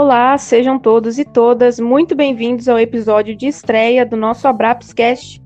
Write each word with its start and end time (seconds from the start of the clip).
Olá, 0.00 0.38
sejam 0.38 0.78
todos 0.78 1.18
e 1.18 1.24
todas 1.24 1.80
muito 1.80 2.14
bem-vindos 2.14 2.68
ao 2.68 2.78
episódio 2.78 3.34
de 3.34 3.48
estreia 3.48 4.06
do 4.06 4.16
nosso 4.16 4.46
Abrapscast. 4.46 5.42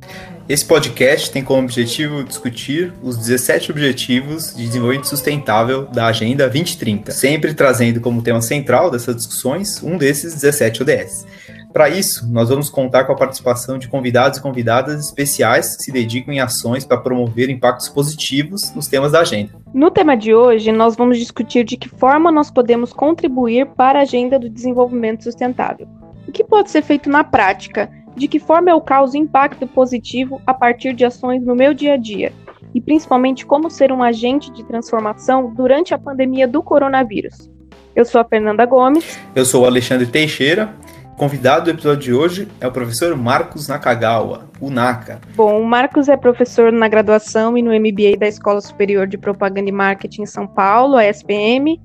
Esse 0.46 0.62
podcast 0.62 1.30
tem 1.30 1.42
como 1.42 1.62
objetivo 1.62 2.22
discutir 2.22 2.92
os 3.02 3.16
17 3.16 3.70
Objetivos 3.70 4.54
de 4.54 4.66
Desenvolvimento 4.66 5.08
Sustentável 5.08 5.86
da 5.86 6.04
Agenda 6.04 6.50
2030, 6.50 7.12
sempre 7.12 7.54
trazendo 7.54 7.98
como 7.98 8.20
tema 8.20 8.42
central 8.42 8.90
dessas 8.90 9.16
discussões 9.16 9.82
um 9.82 9.96
desses 9.96 10.34
17 10.34 10.82
ODS. 10.82 11.26
Para 11.72 11.88
isso, 11.88 12.30
nós 12.30 12.50
vamos 12.50 12.68
contar 12.68 13.04
com 13.04 13.12
a 13.12 13.16
participação 13.16 13.78
de 13.78 13.88
convidados 13.88 14.38
e 14.38 14.42
convidadas 14.42 15.06
especiais 15.06 15.74
que 15.74 15.84
se 15.84 15.90
dedicam 15.90 16.34
em 16.34 16.38
ações 16.38 16.84
para 16.84 16.98
promover 16.98 17.48
impactos 17.48 17.88
positivos 17.88 18.74
nos 18.74 18.88
temas 18.88 19.12
da 19.12 19.20
agenda. 19.20 19.52
No 19.72 19.90
tema 19.90 20.14
de 20.14 20.34
hoje, 20.34 20.70
nós 20.70 20.94
vamos 20.94 21.16
discutir 21.16 21.64
de 21.64 21.78
que 21.78 21.88
forma 21.88 22.30
nós 22.30 22.50
podemos 22.50 22.92
contribuir 22.92 23.66
para 23.68 24.00
a 24.00 24.02
agenda 24.02 24.38
do 24.38 24.50
desenvolvimento 24.50 25.24
sustentável. 25.24 25.88
O 26.28 26.32
que 26.32 26.44
pode 26.44 26.70
ser 26.70 26.82
feito 26.82 27.08
na 27.08 27.24
prática? 27.24 27.90
De 28.14 28.28
que 28.28 28.38
forma 28.38 28.70
eu 28.70 28.80
causo 28.82 29.16
impacto 29.16 29.66
positivo 29.66 30.42
a 30.46 30.52
partir 30.52 30.92
de 30.92 31.06
ações 31.06 31.42
no 31.42 31.54
meu 31.54 31.72
dia 31.72 31.94
a 31.94 31.96
dia? 31.96 32.34
E 32.74 32.82
principalmente 32.82 33.46
como 33.46 33.70
ser 33.70 33.90
um 33.90 34.02
agente 34.02 34.52
de 34.52 34.62
transformação 34.62 35.50
durante 35.54 35.94
a 35.94 35.98
pandemia 35.98 36.46
do 36.46 36.62
coronavírus. 36.62 37.50
Eu 37.94 38.04
sou 38.04 38.20
a 38.20 38.24
Fernanda 38.24 38.64
Gomes. 38.64 39.18
Eu 39.34 39.44
sou 39.44 39.62
o 39.62 39.66
Alexandre 39.66 40.06
Teixeira 40.06 40.74
convidado 41.16 41.64
do 41.64 41.70
episódio 41.70 42.02
de 42.02 42.12
hoje 42.12 42.48
é 42.60 42.66
o 42.66 42.72
professor 42.72 43.16
Marcos 43.16 43.68
Nakagawa, 43.68 44.44
o 44.60 44.70
Naka. 44.70 45.20
Bom, 45.34 45.60
o 45.60 45.64
Marcos 45.64 46.08
é 46.08 46.16
professor 46.16 46.72
na 46.72 46.88
graduação 46.88 47.56
e 47.56 47.62
no 47.62 47.70
MBA 47.70 48.16
da 48.18 48.26
Escola 48.26 48.60
Superior 48.60 49.06
de 49.06 49.18
Propaganda 49.18 49.68
e 49.68 49.72
Marketing 49.72 50.22
em 50.22 50.26
São 50.26 50.46
Paulo, 50.46 50.96
a 50.96 51.04
SPM. 51.04 51.80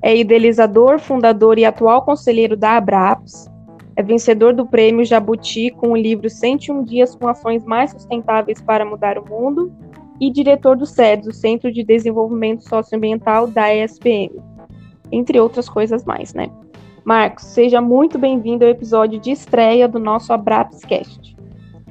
É 0.00 0.16
idealizador, 0.16 0.98
fundador 0.98 1.58
e 1.58 1.64
atual 1.64 2.02
conselheiro 2.02 2.56
da 2.56 2.76
Abraps. 2.76 3.50
É 3.96 4.02
vencedor 4.02 4.54
do 4.54 4.64
prêmio 4.64 5.04
Jabuti 5.04 5.70
com 5.72 5.88
o 5.90 5.96
livro 5.96 6.30
101 6.30 6.84
Dias 6.84 7.16
com 7.16 7.26
Ações 7.26 7.64
Mais 7.64 7.90
Sustentáveis 7.90 8.60
para 8.60 8.84
Mudar 8.84 9.18
o 9.18 9.28
Mundo 9.28 9.72
e 10.20 10.30
diretor 10.30 10.76
do 10.76 10.86
SEDS, 10.86 11.26
o 11.26 11.32
Centro 11.32 11.72
de 11.72 11.82
Desenvolvimento 11.82 12.68
Socioambiental 12.68 13.46
da 13.46 13.74
ESPM, 13.74 14.30
entre 15.10 15.38
outras 15.40 15.68
coisas 15.68 16.04
mais, 16.04 16.34
né? 16.34 16.48
Marcos, 17.08 17.44
seja 17.44 17.80
muito 17.80 18.18
bem-vindo 18.18 18.66
ao 18.66 18.70
episódio 18.70 19.18
de 19.18 19.30
estreia 19.30 19.88
do 19.88 19.98
nosso 19.98 20.30
Abrapscast. 20.30 21.34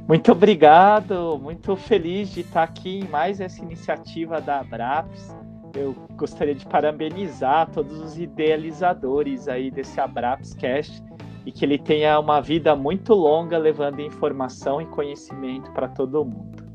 Muito 0.07 0.31
obrigado, 0.31 1.39
muito 1.41 1.75
feliz 1.75 2.29
de 2.29 2.41
estar 2.41 2.61
aqui 2.61 2.99
em 2.99 3.07
mais 3.07 3.41
essa 3.41 3.59
iniciativa 3.63 4.39
da 4.39 4.59
Abraps. 4.59 5.35
Eu 5.73 5.95
gostaria 6.15 6.53
de 6.53 6.67
parabenizar 6.67 7.67
todos 7.71 7.99
os 7.99 8.19
idealizadores 8.19 9.47
aí 9.47 9.71
desse 9.71 9.99
Abrapscast 9.99 11.03
e 11.47 11.51
que 11.51 11.65
ele 11.65 11.79
tenha 11.79 12.19
uma 12.19 12.39
vida 12.39 12.75
muito 12.75 13.15
longa 13.15 13.57
levando 13.57 13.99
informação 13.99 14.79
e 14.79 14.85
conhecimento 14.85 15.71
para 15.71 15.87
todo 15.87 16.23
mundo. 16.23 16.66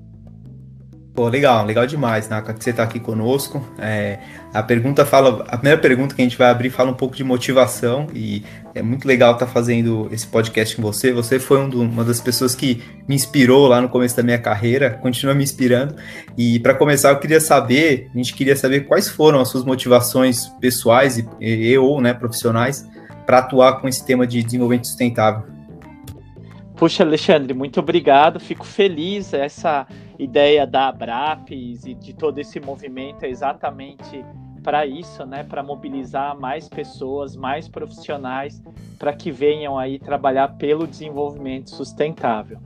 Pô, 1.15 1.29
legal, 1.29 1.67
legal 1.67 1.87
demais, 1.87 2.27
Naka, 2.27 2.55
que 2.55 2.65
você 2.65 2.71
está 2.71 2.83
aqui 2.83 2.99
conosco. 2.99 3.63
É, 3.79 4.19
a 4.53 4.63
pergunta 4.63 5.05
fala, 5.05 5.45
a 5.47 5.59
primeira 5.59 5.79
pergunta 5.79 6.15
que 6.15 6.23
a 6.23 6.25
gente 6.25 6.39
vai 6.39 6.49
abrir 6.49 6.71
fala 6.71 6.91
um 6.91 6.95
pouco 6.95 7.15
de 7.15 7.23
motivação 7.23 8.07
e 8.15 8.43
é 8.75 8.81
muito 8.81 9.07
legal 9.07 9.35
estar 9.35 9.45
tá 9.45 9.53
fazendo 9.53 10.09
esse 10.11 10.27
podcast 10.27 10.75
com 10.75 10.81
você. 10.81 11.13
Você 11.13 11.39
foi 11.39 11.59
um 11.59 11.69
do, 11.69 11.83
uma 11.83 12.03
das 12.03 12.19
pessoas 12.19 12.55
que 12.55 12.83
me 13.07 13.15
inspirou 13.15 13.69
lá 13.69 13.79
no 13.83 13.91
começo 13.91 14.17
da 14.17 14.23
minha 14.23 14.39
carreira, 14.39 14.89
continua 15.03 15.35
me 15.35 15.45
inspirando. 15.45 15.95
E 16.35 16.59
para 16.61 16.73
começar, 16.73 17.11
eu 17.11 17.19
queria 17.19 17.41
saber, 17.41 18.11
a 18.15 18.17
gente 18.17 18.33
queria 18.33 18.57
saber 18.57 18.87
quais 18.87 19.07
foram 19.07 19.39
as 19.39 19.49
suas 19.49 19.65
motivações 19.65 20.49
pessoais 20.63 21.19
e, 21.19 21.29
e 21.43 21.77
ou 21.77 22.01
né, 22.01 22.15
profissionais 22.15 22.89
para 23.27 23.39
atuar 23.39 23.83
com 23.83 23.87
esse 23.87 24.03
tema 24.03 24.27
de 24.27 24.43
desenvolvimento 24.43 24.87
sustentável. 24.87 25.45
Puxa, 26.77 27.05
Alexandre, 27.05 27.55
muito 27.55 27.81
obrigado. 27.81 28.41
Fico 28.41 28.65
feliz. 28.65 29.33
Essa 29.33 29.87
ideia 30.19 30.67
da 30.67 30.89
Abrapes 30.89 31.85
e 31.87 31.95
de 31.95 32.13
todo 32.15 32.39
esse 32.39 32.59
movimento 32.61 33.25
é 33.25 33.29
exatamente 33.29 34.25
para 34.63 34.87
isso, 34.87 35.27
né? 35.27 35.43
Para 35.45 35.63
mobilizar 35.63 36.39
mais 36.39 36.69
pessoas, 36.69 37.37
mais 37.37 37.69
profissionais, 37.69 38.63
para 38.99 39.13
que 39.13 39.31
venham 39.31 39.79
aí 39.79 39.99
trabalhar 39.99 40.49
pelo 40.57 40.87
desenvolvimento 40.87 41.71
sustentável. 41.71 42.59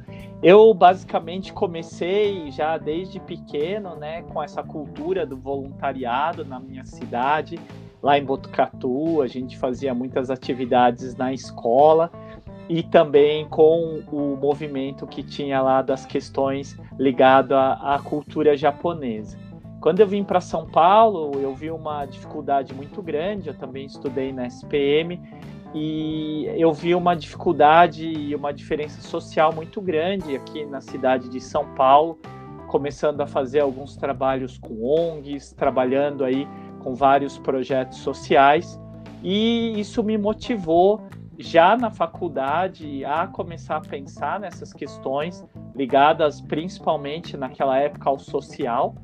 Eu 0.43 0.73
basicamente 0.75 1.53
comecei 1.53 2.51
já 2.51 2.77
desde 2.77 3.19
pequeno, 3.19 3.97
né, 3.97 4.23
com 4.23 4.43
essa 4.43 4.63
cultura 4.63 5.25
do 5.25 5.37
voluntariado 5.37 6.45
na 6.45 6.61
minha 6.61 6.85
cidade, 6.85 7.59
lá 8.03 8.19
em 8.19 8.25
Botucatu, 8.25 9.23
a 9.23 9.27
gente 9.27 9.57
fazia 9.57 9.95
muitas 9.95 10.31
atividades 10.31 11.17
na 11.17 11.33
escola 11.33 12.13
e 12.69 12.83
também 12.83 13.49
com 13.49 14.03
o 14.11 14.37
movimento 14.37 15.07
que 15.07 15.23
tinha 15.23 15.61
lá 15.61 15.83
das 15.83 16.05
questões 16.05 16.77
ligadas 16.99 17.57
à, 17.57 17.95
à 17.95 17.99
cultura 17.99 18.57
japonesa. 18.57 19.39
Quando 19.81 20.01
eu 20.01 20.07
vim 20.07 20.25
para 20.25 20.41
São 20.41 20.67
Paulo, 20.67 21.39
eu 21.41 21.55
vi 21.55 21.71
uma 21.71 22.05
dificuldade 22.07 22.75
muito 22.75 23.01
grande. 23.01 23.49
Eu 23.49 23.55
também 23.55 23.87
estudei 23.87 24.33
na 24.33 24.47
SPM 24.47 25.21
e 25.75 26.47
eu 26.57 26.73
vi 26.73 26.95
uma 26.95 27.15
dificuldade 27.15 28.07
e 28.07 28.35
uma 28.35 28.53
diferença 28.53 29.01
social 29.01 29.53
muito 29.53 29.81
grande 29.81 30.35
aqui 30.35 30.65
na 30.65 30.81
cidade 30.81 31.29
de 31.29 31.41
São 31.41 31.67
Paulo, 31.75 32.19
começando 32.67 33.21
a 33.21 33.27
fazer 33.27 33.61
alguns 33.61 33.97
trabalhos 33.97 34.59
com 34.59 34.83
ONGs, 34.83 35.53
trabalhando 35.53 36.25
aí 36.25 36.49
com 36.83 36.95
vários 36.95 37.39
projetos 37.39 37.99
sociais, 37.99 38.81
e 39.23 39.79
isso 39.79 40.03
me 40.03 40.17
motivou 40.17 41.03
já 41.39 41.77
na 41.77 41.91
faculdade 41.91 43.05
a 43.05 43.27
começar 43.27 43.77
a 43.77 43.81
pensar 43.81 44.41
nessas 44.41 44.73
questões 44.73 45.45
ligadas 45.75 46.41
principalmente 46.41 47.37
naquela 47.37 47.79
época 47.79 48.09
ao 48.09 48.19
social 48.19 48.95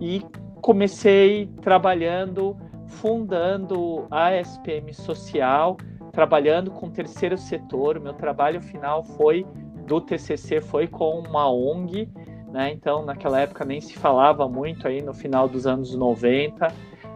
e 0.00 0.22
comecei 0.60 1.46
trabalhando 1.62 2.56
fundando 2.86 4.06
a 4.10 4.34
SPM 4.36 4.92
Social, 4.92 5.76
trabalhando 6.12 6.70
com 6.70 6.86
o 6.86 6.90
terceiro 6.90 7.38
setor. 7.38 7.98
Meu 7.98 8.12
trabalho 8.12 8.60
final 8.60 9.02
foi 9.02 9.46
do 9.86 10.00
TCC 10.00 10.60
foi 10.60 10.86
com 10.86 11.20
uma 11.20 11.50
ONG, 11.50 12.08
né? 12.52 12.70
Então, 12.70 13.04
naquela 13.04 13.40
época 13.40 13.64
nem 13.64 13.80
se 13.80 13.94
falava 13.94 14.48
muito 14.48 14.86
aí 14.86 15.00
no 15.00 15.14
final 15.14 15.48
dos 15.48 15.66
anos 15.66 15.94
90 15.94 16.68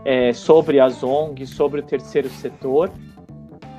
é, 0.05 0.33
sobre 0.33 0.81
as 0.81 1.03
ONGs, 1.03 1.51
sobre 1.51 1.81
o 1.81 1.83
terceiro 1.83 2.29
setor 2.31 2.91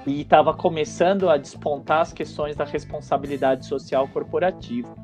e 0.07 0.21
estava 0.21 0.53
começando 0.53 1.29
a 1.29 1.35
despontar 1.35 1.99
as 1.99 2.13
questões 2.13 2.55
da 2.55 2.63
responsabilidade 2.63 3.65
social 3.65 4.07
corporativa. 4.07 4.95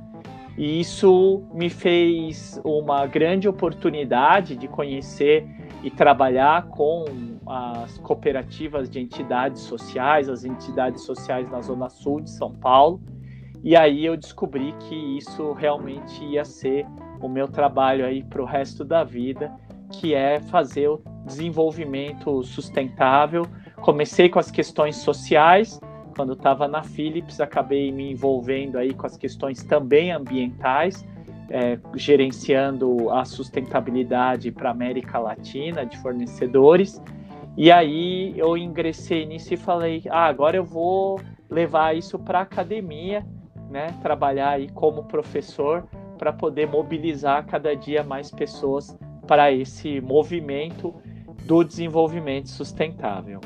E 0.58 0.80
isso 0.80 1.44
me 1.54 1.70
fez 1.70 2.60
uma 2.64 3.06
grande 3.06 3.48
oportunidade 3.50 4.56
de 4.56 4.68
conhecer 4.68 5.46
e 5.84 5.92
trabalhar 5.92 6.68
com 6.68 7.04
as 7.46 7.98
cooperativas 7.98 8.90
de 8.90 9.02
entidades 9.02 9.64
sociais, 9.64 10.30
as 10.30 10.46
entidades 10.46 11.02
sociais 11.02 11.52
na 11.52 11.60
Zona 11.60 11.90
Sul 11.90 12.22
de 12.22 12.30
São 12.30 12.54
Paulo. 12.54 13.02
E 13.62 13.76
aí 13.76 14.06
eu 14.06 14.16
descobri 14.16 14.74
que 14.88 14.96
isso 15.18 15.52
realmente 15.52 16.24
ia 16.24 16.46
ser 16.46 16.86
o 17.20 17.28
meu 17.28 17.48
trabalho 17.50 18.06
aí 18.06 18.24
para 18.24 18.42
o 18.42 18.46
resto 18.46 18.86
da 18.86 19.04
vida, 19.04 19.52
que 19.92 20.14
é 20.14 20.40
fazer 20.40 20.88
o 20.88 21.02
desenvolvimento 21.26 22.42
sustentável 22.44 23.46
comecei 23.84 24.30
com 24.30 24.40
as 24.40 24.50
questões 24.50 24.96
sociais, 24.96 25.80
quando 26.16 26.34
estava 26.34 26.70
na 26.70 26.84
Philips, 26.84 27.42
acabei 27.42 27.92
me 27.92 28.14
envolvendo 28.14 28.78
aí 28.78 28.94
com 28.94 29.06
as 29.06 29.18
questões 29.18 29.62
também 29.62 30.10
ambientais, 30.10 31.06
é, 31.50 31.78
gerenciando 31.94 33.10
a 33.12 33.26
sustentabilidade 33.26 34.52
para 34.52 34.70
a 34.70 34.72
América 34.72 35.20
Latina 35.20 35.86
de 35.86 35.98
fornecedores. 35.98 37.02
E 37.58 37.70
aí 37.70 38.34
eu 38.38 38.56
ingressei 38.56 39.26
nisso 39.26 39.54
e 39.54 39.58
falei, 39.58 40.02
ah, 40.10 40.28
agora 40.28 40.56
eu 40.56 40.64
vou 40.64 41.20
levar 41.50 41.94
isso 41.94 42.18
para 42.18 42.40
a 42.40 42.44
academia, 42.44 43.26
né? 43.70 43.88
Trabalhar 44.02 44.52
aí 44.52 44.70
como 44.70 45.04
professor 45.04 45.84
para 46.18 46.32
poder 46.32 46.68
mobilizar 46.70 47.46
cada 47.46 47.76
dia 47.76 48.02
mais 48.02 48.32
pessoas 48.32 48.98
para 49.28 49.52
esse 49.52 50.00
movimento 50.00 50.96
do 51.46 51.66
desenvolvimento 51.66 52.48
sustentável. 52.48 53.42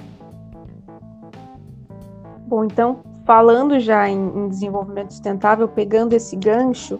Bom, 2.48 2.64
então, 2.64 3.02
falando 3.26 3.78
já 3.80 4.10
em, 4.10 4.16
em 4.16 4.48
desenvolvimento 4.48 5.12
sustentável, 5.12 5.68
pegando 5.68 6.14
esse 6.14 6.36
gancho, 6.36 7.00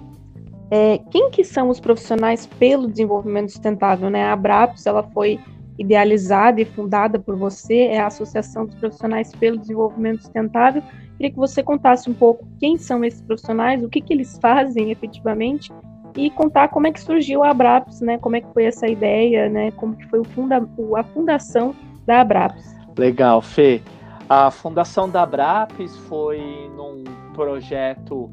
é, 0.70 0.98
quem 1.10 1.32
que 1.32 1.44
são 1.44 1.70
os 1.70 1.80
profissionais 1.80 2.46
pelo 2.46 2.90
desenvolvimento 2.90 3.52
sustentável? 3.52 4.10
Né? 4.10 4.26
A 4.26 4.34
Abrapos, 4.34 4.86
ela 4.86 5.04
foi 5.04 5.40
idealizada 5.80 6.60
e 6.60 6.66
fundada 6.66 7.18
por 7.18 7.38
você, 7.38 7.78
é 7.78 8.00
a 8.00 8.08
Associação 8.08 8.66
dos 8.66 8.76
Profissionais 8.76 9.32
pelo 9.32 9.58
Desenvolvimento 9.58 10.24
Sustentável. 10.24 10.82
Queria 11.16 11.32
que 11.32 11.38
você 11.38 11.64
contasse 11.64 12.10
um 12.10 12.14
pouco 12.14 12.46
quem 12.60 12.78
são 12.78 13.04
esses 13.06 13.22
profissionais, 13.22 13.84
o 13.84 13.90
que, 13.90 14.02
que 14.02 14.14
eles 14.14 14.38
fazem 14.42 14.92
efetivamente 14.92 15.72
e 16.16 16.30
contar 16.32 16.70
como 16.70 16.88
é 16.88 16.92
que 16.92 17.00
surgiu 17.00 17.44
a 17.44 17.52
Abrapos, 17.52 18.02
né? 18.02 18.18
Como 18.18 18.36
é 18.36 18.42
que 18.42 18.52
foi 18.54 18.66
essa 18.66 18.88
ideia, 18.88 19.48
né? 19.50 19.72
Como 19.72 19.96
que 19.96 20.06
foi 20.08 20.24
funda 20.24 20.68
a 20.98 21.04
fundação 21.04 21.76
da 22.06 22.22
Abrapos. 22.22 22.66
Legal, 22.98 23.42
Fê. 23.42 23.82
A 24.30 24.52
fundação 24.52 25.10
da 25.10 25.26
Brapes 25.26 25.96
foi 25.96 26.70
num 26.76 27.06
projeto 27.34 28.30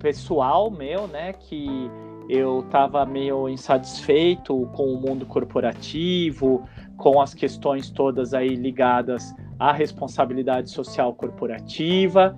pessoal 0.00 0.72
meu, 0.72 1.06
né, 1.06 1.34
que 1.34 1.88
eu 2.28 2.60
estava 2.60 3.06
meio 3.06 3.48
insatisfeito 3.48 4.68
com 4.74 4.92
o 4.92 5.00
mundo 5.00 5.24
corporativo, 5.24 6.64
com 6.96 7.20
as 7.20 7.32
questões 7.32 7.88
todas 7.90 8.34
aí 8.34 8.56
ligadas 8.56 9.32
à 9.56 9.70
responsabilidade 9.70 10.68
social 10.70 11.14
corporativa. 11.14 12.36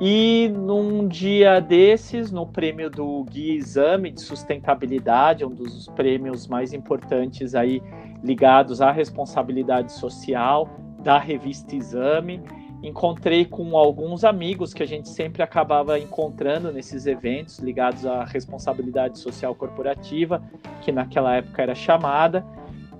E 0.00 0.50
num 0.56 1.06
dia 1.06 1.60
desses, 1.60 2.32
no 2.32 2.46
prêmio 2.46 2.88
do 2.88 3.22
Guia 3.24 3.52
Exame 3.52 4.10
de 4.10 4.22
Sustentabilidade, 4.22 5.44
um 5.44 5.50
dos 5.50 5.88
prêmios 5.88 6.46
mais 6.46 6.72
importantes 6.72 7.54
aí 7.54 7.82
ligados 8.24 8.80
à 8.80 8.90
responsabilidade 8.90 9.92
social 9.92 10.79
da 11.02 11.18
revista 11.18 11.74
Exame, 11.74 12.42
encontrei 12.82 13.44
com 13.44 13.76
alguns 13.76 14.24
amigos 14.24 14.72
que 14.72 14.82
a 14.82 14.86
gente 14.86 15.08
sempre 15.08 15.42
acabava 15.42 15.98
encontrando 15.98 16.72
nesses 16.72 17.06
eventos 17.06 17.58
ligados 17.58 18.06
à 18.06 18.24
responsabilidade 18.24 19.18
social 19.18 19.54
corporativa, 19.54 20.42
que 20.80 20.90
naquela 20.90 21.36
época 21.36 21.62
era 21.62 21.74
chamada. 21.74 22.44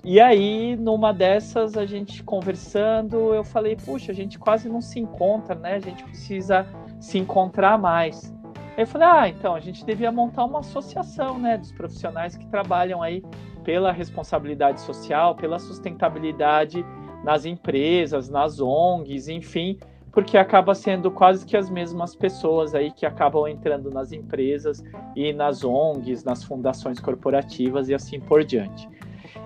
E 0.02 0.18
aí, 0.18 0.76
numa 0.76 1.12
dessas, 1.12 1.76
a 1.76 1.84
gente 1.84 2.22
conversando, 2.22 3.34
eu 3.34 3.44
falei, 3.44 3.76
puxa, 3.76 4.12
a 4.12 4.14
gente 4.14 4.38
quase 4.38 4.68
não 4.68 4.80
se 4.80 4.98
encontra, 4.98 5.54
né? 5.54 5.74
A 5.74 5.80
gente 5.80 6.02
precisa 6.04 6.66
se 6.98 7.18
encontrar 7.18 7.78
mais. 7.78 8.34
Aí 8.76 8.84
eu 8.84 8.86
falei, 8.86 9.08
ah, 9.08 9.28
então 9.28 9.54
a 9.54 9.60
gente 9.60 9.84
devia 9.84 10.10
montar 10.10 10.44
uma 10.44 10.60
associação, 10.60 11.38
né, 11.38 11.58
dos 11.58 11.70
profissionais 11.72 12.34
que 12.34 12.46
trabalham 12.46 13.02
aí 13.02 13.22
pela 13.62 13.92
responsabilidade 13.92 14.80
social, 14.80 15.34
pela 15.34 15.58
sustentabilidade 15.58 16.84
nas 17.24 17.44
empresas, 17.44 18.28
nas 18.28 18.60
ONGs, 18.60 19.28
enfim, 19.28 19.78
porque 20.12 20.36
acaba 20.36 20.74
sendo 20.74 21.10
quase 21.10 21.46
que 21.46 21.56
as 21.56 21.70
mesmas 21.70 22.14
pessoas 22.14 22.74
aí 22.74 22.90
que 22.90 23.06
acabam 23.06 23.46
entrando 23.46 23.90
nas 23.90 24.12
empresas 24.12 24.82
e 25.14 25.32
nas 25.32 25.64
ONGs, 25.64 26.24
nas 26.24 26.42
fundações 26.42 26.98
corporativas 26.98 27.88
e 27.88 27.94
assim 27.94 28.18
por 28.18 28.44
diante. 28.44 28.88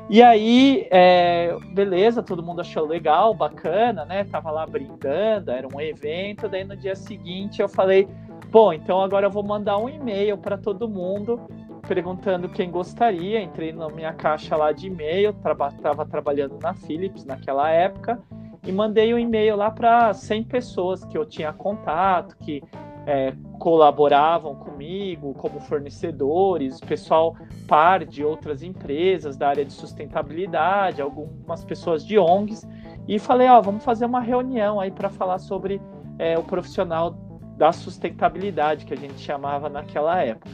E 0.08 0.22
aí, 0.22 0.86
é, 0.90 1.56
beleza, 1.72 2.22
todo 2.22 2.42
mundo 2.42 2.60
achou 2.60 2.86
legal, 2.86 3.32
bacana, 3.32 4.04
né? 4.04 4.24
Tava 4.24 4.50
lá 4.50 4.66
brincando, 4.66 5.50
era 5.50 5.66
um 5.66 5.80
evento. 5.80 6.46
Daí 6.46 6.62
no 6.62 6.76
dia 6.76 6.94
seguinte 6.94 7.62
eu 7.62 7.68
falei: 7.68 8.06
bom, 8.50 8.72
então 8.72 9.00
agora 9.00 9.26
eu 9.26 9.30
vou 9.30 9.42
mandar 9.42 9.78
um 9.78 9.88
e-mail 9.88 10.36
para 10.36 10.58
todo 10.58 10.88
mundo 10.88 11.40
perguntando 11.84 12.48
quem 12.48 12.70
gostaria. 12.70 13.40
Entrei 13.40 13.72
na 13.72 13.88
minha 13.88 14.12
caixa 14.12 14.56
lá 14.56 14.72
de 14.72 14.88
e-mail, 14.88 15.30
estava 15.30 15.70
traba 15.72 16.06
trabalhando 16.06 16.58
na 16.60 16.74
Philips 16.74 17.24
naquela 17.24 17.70
época 17.70 18.20
e 18.66 18.72
mandei 18.72 19.12
um 19.12 19.18
e-mail 19.18 19.56
lá 19.56 19.70
para 19.70 20.12
100 20.12 20.44
pessoas 20.44 21.04
que 21.04 21.16
eu 21.16 21.26
tinha 21.26 21.52
contato, 21.52 22.36
que 22.38 22.62
é, 23.06 23.34
colaboravam 23.58 24.54
comigo 24.54 25.34
como 25.34 25.60
fornecedores, 25.60 26.80
pessoal 26.80 27.36
par 27.68 28.04
de 28.04 28.24
outras 28.24 28.62
empresas 28.62 29.36
da 29.36 29.48
área 29.48 29.64
de 29.64 29.72
sustentabilidade, 29.72 31.02
algumas 31.02 31.64
pessoas 31.64 32.04
de 32.04 32.18
ONGs, 32.18 32.66
e 33.06 33.18
falei, 33.18 33.48
ó, 33.48 33.60
vamos 33.60 33.84
fazer 33.84 34.06
uma 34.06 34.20
reunião 34.20 34.80
aí 34.80 34.90
para 34.90 35.10
falar 35.10 35.38
sobre 35.38 35.80
é, 36.18 36.38
o 36.38 36.42
profissional 36.42 37.14
da 37.56 37.72
sustentabilidade 37.72 38.86
que 38.86 38.94
a 38.94 38.96
gente 38.96 39.18
chamava 39.18 39.68
naquela 39.68 40.22
época. 40.22 40.48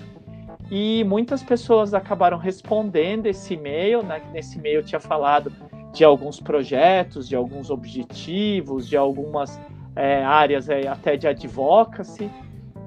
E 0.71 1.03
muitas 1.05 1.43
pessoas 1.43 1.93
acabaram 1.95 2.39
respondendo 2.39 3.27
esse 3.27 3.55
e-mail, 3.55 4.03
né? 4.03 4.23
Nesse 4.33 4.59
e-mail 4.59 4.83
tinha 4.83 5.01
falado 5.01 5.53
de 5.93 6.05
alguns 6.05 6.39
projetos, 6.39 7.29
de 7.29 7.35
alguns 7.35 7.71
objetivos, 7.71 8.89
de 8.89 8.97
algumas 8.97 9.61
é, 9.97 10.23
áreas 10.25 10.69
é, 10.69 10.87
até 10.87 11.17
de 11.17 11.27
advocacy. 11.27 12.31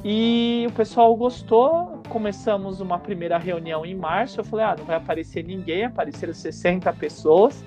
E 0.04 0.66
o 0.70 0.72
pessoal 0.74 1.16
gostou. 1.16 2.02
Começamos 2.10 2.82
uma 2.82 3.00
primeira 3.00 3.38
reunião 3.38 3.86
em 3.86 3.96
março. 3.96 4.40
Eu 4.40 4.44
falei: 4.44 4.66
ah, 4.66 4.76
não 4.78 4.86
vai 4.86 4.98
aparecer 4.98 5.44
ninguém, 5.44 5.86
apareceram 5.86 6.34
60 6.34 6.92
pessoas. 6.94 7.64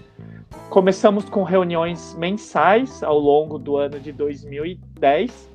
Começamos 0.71 1.29
com 1.29 1.43
reuniões 1.43 2.15
mensais 2.19 3.03
ao 3.03 3.19
longo 3.19 3.59
do 3.59 3.77
ano 3.77 4.01
de 4.01 4.13
2010. 4.13 5.51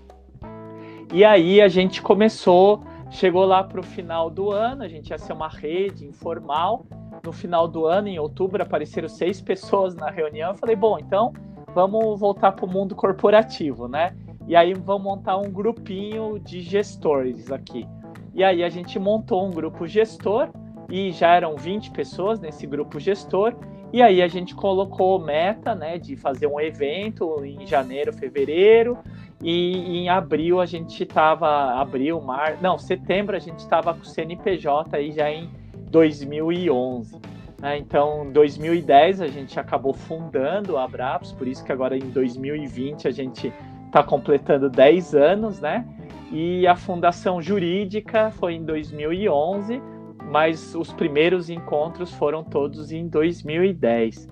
E 1.14 1.26
aí 1.26 1.62
a 1.62 1.68
gente 1.68 2.02
começou, 2.02 2.82
chegou 3.12 3.46
lá 3.46 3.64
para 3.64 3.80
o 3.80 3.84
final 3.84 4.30
do 4.30 4.52
ano, 4.52 4.84
a 4.84 4.88
gente 4.88 5.10
ia 5.10 5.18
ser 5.18 5.34
uma 5.34 5.50
rede 5.50 6.06
informal. 6.06 6.86
No 7.24 7.32
final 7.32 7.68
do 7.68 7.86
ano, 7.86 8.08
em 8.08 8.18
outubro, 8.18 8.64
apareceram 8.64 9.08
seis 9.08 9.40
pessoas 9.42 9.94
na 9.94 10.10
reunião. 10.10 10.52
Eu 10.52 10.58
falei: 10.58 10.76
bom, 10.76 10.98
então 10.98 11.34
vamos 11.76 12.20
voltar 12.20 12.54
para 12.54 12.66
o 12.66 12.70
mundo 12.70 12.96
corporativo, 12.96 13.88
né? 13.88 14.16
E 14.48 14.56
aí 14.56 14.74
vamos 14.74 15.04
montar 15.04 15.38
um 15.38 15.52
grupinho 15.52 16.40
de 16.40 16.62
gestores 16.62 17.52
aqui. 17.52 17.88
E 18.34 18.44
aí 18.44 18.64
a 18.64 18.70
gente 18.70 18.98
montou 18.98 19.46
um 19.46 19.52
grupo 19.52 19.86
gestor 19.86 20.50
e 20.90 21.12
já 21.12 21.36
eram 21.36 21.56
20 21.56 21.92
pessoas 21.92 22.40
nesse 22.40 22.66
grupo 22.66 23.00
gestor. 23.00 23.56
E 23.94 24.02
aí 24.02 24.22
a 24.22 24.28
gente 24.28 24.56
colocou 24.56 25.20
meta, 25.20 25.76
né, 25.76 25.98
de 25.98 26.16
fazer 26.16 26.48
um 26.48 26.60
evento 26.60 27.44
em 27.44 27.68
janeiro, 27.68 28.14
fevereiro, 28.14 28.98
e 29.42 29.98
em 29.98 30.10
abril 30.10 30.60
a 30.60 30.66
gente 30.66 31.04
estava 31.04 31.82
abril, 31.82 32.22
mar, 32.22 32.58
não, 32.62 32.78
setembro 32.78 33.36
a 33.36 33.40
gente 33.40 33.60
estava 33.60 33.94
com 33.94 34.02
o 34.02 34.06
CNPJ 34.06 34.96
aí 34.96 35.12
já 35.12 35.32
em 35.32 35.50
2011. 35.90 37.20
Né? 37.60 37.78
Então, 37.78 38.26
em 38.26 38.32
2010 38.32 39.22
a 39.22 39.28
gente 39.28 39.60
acabou 39.60 39.94
fundando 39.94 40.78
a 40.78 40.84
Abraps, 40.84 41.32
por 41.32 41.48
isso 41.48 41.64
que 41.64 41.72
agora 41.72 41.98
em 41.98 42.10
2020 42.10 43.08
a 43.08 43.12
gente 43.12 43.54
está 43.86 44.04
completando 44.04 44.70
10 44.70 45.16
anos, 45.16 45.60
né? 45.60 45.86
E 46.32 46.66
a 46.66 46.78
fundação 46.78 47.42
jurídica 47.42 48.32
foi 48.32 48.54
em 48.54 48.64
2011, 48.64 49.82
mas 50.30 50.74
os 50.74 50.94
primeiros 50.94 51.50
encontros 51.50 52.14
foram 52.14 52.42
todos 52.42 52.92
em 52.92 53.08
2010. 53.08 54.30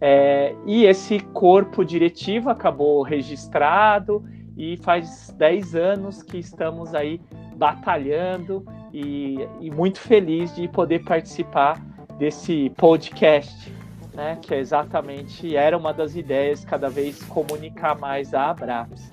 É, 0.00 0.54
e 0.64 0.84
esse 0.84 1.18
corpo 1.18 1.84
diretivo 1.84 2.48
acabou 2.48 3.02
registrado 3.02 4.24
e 4.60 4.76
faz 4.76 5.34
10 5.38 5.74
anos 5.74 6.22
que 6.22 6.36
estamos 6.36 6.94
aí 6.94 7.18
batalhando 7.56 8.62
e, 8.92 9.38
e 9.58 9.70
muito 9.70 9.98
feliz 9.98 10.54
de 10.54 10.68
poder 10.68 11.02
participar 11.02 11.80
desse 12.18 12.68
podcast 12.76 13.72
né, 14.14 14.38
que 14.42 14.52
é 14.52 14.58
exatamente 14.58 15.56
era 15.56 15.78
uma 15.78 15.94
das 15.94 16.14
ideias 16.14 16.62
cada 16.62 16.90
vez 16.90 17.22
comunicar 17.22 17.98
mais 17.98 18.34
a 18.34 18.50
Abraps. 18.50 19.10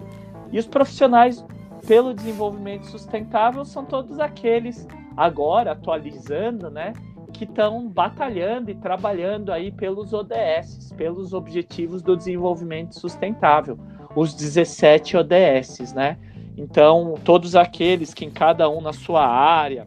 E 0.52 0.60
os 0.60 0.68
profissionais 0.68 1.46
pelo 1.88 2.14
desenvolvimento 2.14 2.86
sustentável 2.88 3.64
são 3.64 3.86
todos 3.86 4.20
aqueles 4.20 4.86
agora 5.16 5.72
atualizando, 5.72 6.70
né, 6.70 6.92
que 7.32 7.46
estão 7.46 7.88
batalhando 7.88 8.70
e 8.70 8.76
trabalhando 8.76 9.54
aí 9.54 9.72
pelos 9.72 10.12
ODS, 10.12 10.92
pelos 10.98 11.34
Objetivos 11.34 12.02
do 12.02 12.18
Desenvolvimento 12.18 13.00
Sustentável, 13.00 13.80
os 14.20 14.34
17 14.34 15.16
ODS, 15.16 15.94
né? 15.94 16.18
Então, 16.58 17.14
todos 17.24 17.56
aqueles 17.56 18.16
que 18.16 18.26
em 18.26 18.32
cada 18.32 18.68
um 18.68 18.82
na 18.82 18.92
sua 18.92 19.24
área, 19.24 19.86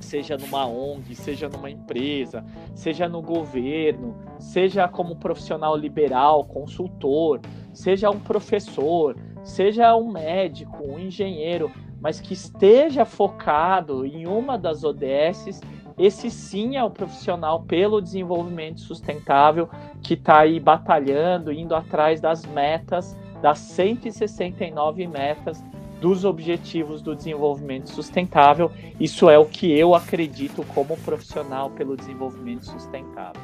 seja 0.00 0.36
numa 0.36 0.66
ONG, 0.66 1.14
seja 1.14 1.48
numa 1.48 1.70
empresa, 1.70 2.44
seja 2.74 3.08
no 3.08 3.22
governo, 3.22 4.16
seja 4.40 4.88
como 4.88 5.14
profissional 5.14 5.76
liberal, 5.76 6.44
consultor, 6.44 7.40
seja 7.72 8.10
um 8.10 8.18
professor, 8.18 9.16
seja 9.44 9.94
um 9.94 10.10
médico, 10.10 10.82
um 10.84 10.98
engenheiro, 10.98 11.70
mas 12.00 12.20
que 12.20 12.34
esteja 12.34 13.04
focado 13.04 14.04
em 14.04 14.26
uma 14.26 14.58
das 14.58 14.82
ODSs, 14.82 15.60
esse 15.96 16.28
sim 16.28 16.76
é 16.76 16.82
o 16.82 16.90
profissional 16.90 17.62
pelo 17.62 18.02
desenvolvimento 18.02 18.80
sustentável 18.80 19.70
que 20.02 20.14
está 20.14 20.40
aí 20.40 20.58
batalhando, 20.58 21.52
indo 21.52 21.72
atrás 21.72 22.20
das 22.20 22.44
metas, 22.44 23.16
das 23.44 23.58
169 23.58 25.06
metas 25.06 25.62
dos 26.00 26.24
objetivos 26.24 27.02
do 27.02 27.14
desenvolvimento 27.14 27.90
sustentável. 27.90 28.72
Isso 28.98 29.28
é 29.28 29.38
o 29.38 29.44
que 29.44 29.70
eu 29.78 29.94
acredito 29.94 30.64
como 30.74 30.96
profissional 30.96 31.68
pelo 31.68 31.94
desenvolvimento 31.94 32.64
sustentável. 32.64 33.42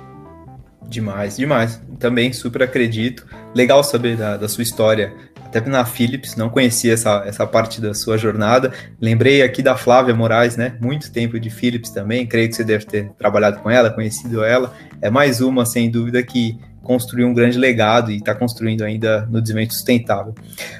Demais, 0.88 1.36
demais. 1.36 1.82
Também 1.98 2.32
super 2.32 2.62
acredito. 2.62 3.26
Legal 3.54 3.84
saber 3.84 4.16
da, 4.16 4.38
da 4.38 4.48
sua 4.48 4.62
história 4.62 5.14
até 5.44 5.60
na 5.68 5.84
Philips, 5.84 6.36
não 6.36 6.48
conhecia 6.48 6.94
essa, 6.94 7.22
essa 7.26 7.46
parte 7.46 7.78
da 7.80 7.92
sua 7.92 8.16
jornada. 8.16 8.72
Lembrei 9.00 9.42
aqui 9.42 9.62
da 9.62 9.76
Flávia 9.76 10.14
Moraes, 10.14 10.56
né? 10.56 10.76
Muito 10.80 11.12
tempo 11.12 11.38
de 11.38 11.50
Philips 11.50 11.90
também, 11.90 12.26
creio 12.26 12.48
que 12.48 12.54
você 12.54 12.64
deve 12.64 12.86
ter 12.86 13.10
trabalhado 13.18 13.58
com 13.58 13.68
ela, 13.68 13.90
conhecido 13.90 14.44
ela. 14.44 14.72
É 15.02 15.10
mais 15.10 15.40
uma, 15.40 15.66
sem 15.66 15.90
dúvida, 15.90 16.22
que 16.22 16.58
construiu 16.82 17.26
um 17.26 17.34
grande 17.34 17.58
legado 17.58 18.10
e 18.10 18.16
está 18.16 18.34
construindo 18.34 18.82
ainda 18.82 19.26
no 19.26 19.40
desenvolvimento 19.40 19.74
sustentável. 19.74 20.34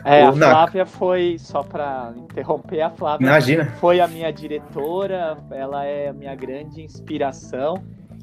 É, 0.05 0.23
a 0.23 0.33
Flávia 0.33 0.87
foi, 0.87 1.37
só 1.39 1.63
para 1.63 2.13
interromper, 2.17 2.81
a 2.81 2.91
Flávia 2.91 3.27
Imagina. 3.27 3.67
foi 3.81 4.01
a 4.01 4.09
minha 4.09 4.31
diretora, 4.31 5.37
ela 5.51 5.85
é 5.85 6.09
a 6.09 6.13
minha 6.13 6.35
grande 6.35 6.83
inspiração. 6.83 7.83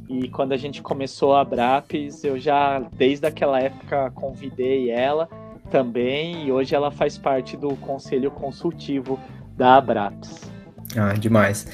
E 0.10 0.30
quando 0.30 0.54
a 0.54 0.58
gente 0.58 0.82
começou 0.82 1.36
a 1.36 1.44
Brapes, 1.44 2.24
eu 2.24 2.40
já, 2.40 2.80
desde 2.94 3.28
aquela 3.28 3.60
época, 3.60 4.10
convidei 4.12 4.90
ela. 4.90 5.28
também, 5.70 6.48
e 6.48 6.52
hoje 6.52 6.74
ela 6.74 6.90
faz 6.90 7.18
parte 7.18 7.58
do 7.58 7.76
conselho 7.76 8.32
consultivo 8.32 9.20
da 9.58 9.76
Abraps. 9.76 10.50
Ah, 10.96 11.14
demais. 11.14 11.68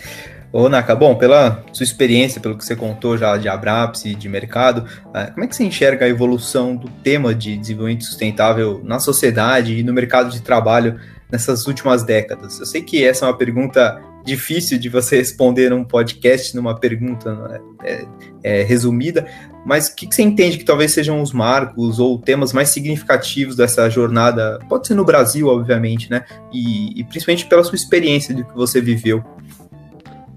Ô, 0.53 0.69
Naka, 0.69 0.93
bom, 0.93 1.15
pela 1.15 1.63
sua 1.73 1.83
experiência, 1.83 2.39
pelo 2.39 2.55
que 2.55 2.63
você 2.63 2.75
contou 2.75 3.17
já 3.17 3.35
de 3.37 3.49
Abraps 3.49 4.05
e 4.05 4.13
de 4.13 4.29
mercado, 4.29 4.85
ah, 5.11 5.31
como 5.31 5.43
é 5.43 5.47
que 5.47 5.55
você 5.55 5.63
enxerga 5.63 6.05
a 6.05 6.07
evolução 6.07 6.75
do 6.75 6.87
tema 6.87 7.33
de 7.33 7.57
desenvolvimento 7.57 8.03
sustentável 8.03 8.79
na 8.83 8.99
sociedade 8.99 9.79
e 9.79 9.81
no 9.81 9.91
mercado 9.91 10.29
de 10.29 10.43
trabalho 10.43 10.99
nessas 11.31 11.65
últimas 11.65 12.03
décadas? 12.03 12.59
Eu 12.59 12.67
sei 12.67 12.83
que 12.83 13.03
essa 13.03 13.25
é 13.25 13.29
uma 13.29 13.35
pergunta 13.35 13.99
difícil 14.23 14.77
de 14.77 14.89
você 14.89 15.17
responder 15.25 15.71
num 15.71 15.83
podcast, 15.83 16.55
numa 16.55 16.79
pergunta 16.79 17.33
né, 17.33 17.59
é, 17.83 18.05
é, 18.43 18.63
resumida, 18.63 19.25
mas 19.65 19.87
o 19.87 19.95
que, 19.95 20.05
que, 20.05 20.13
você 20.13 20.21
entende 20.21 20.57
que 20.59 20.65
talvez 20.65 20.91
sejam 20.91 21.19
os 21.19 21.31
marcos 21.31 21.97
ou 21.97 22.19
temas 22.19 22.53
mais 22.53 22.69
significativos 22.69 23.55
dessa 23.55 23.89
jornada? 23.89 24.59
Pode 24.69 24.87
ser 24.87 24.93
no 24.93 25.05
Brasil, 25.05 25.47
obviamente, 25.47 26.11
né? 26.11 26.25
E, 26.51 26.99
e 26.99 27.03
principalmente 27.05 27.45
pela 27.45 27.63
sua 27.63 27.75
experiência 27.75 28.35
do 28.35 28.43
que 28.43 28.53
você 28.53 28.81
viveu. 28.81 29.23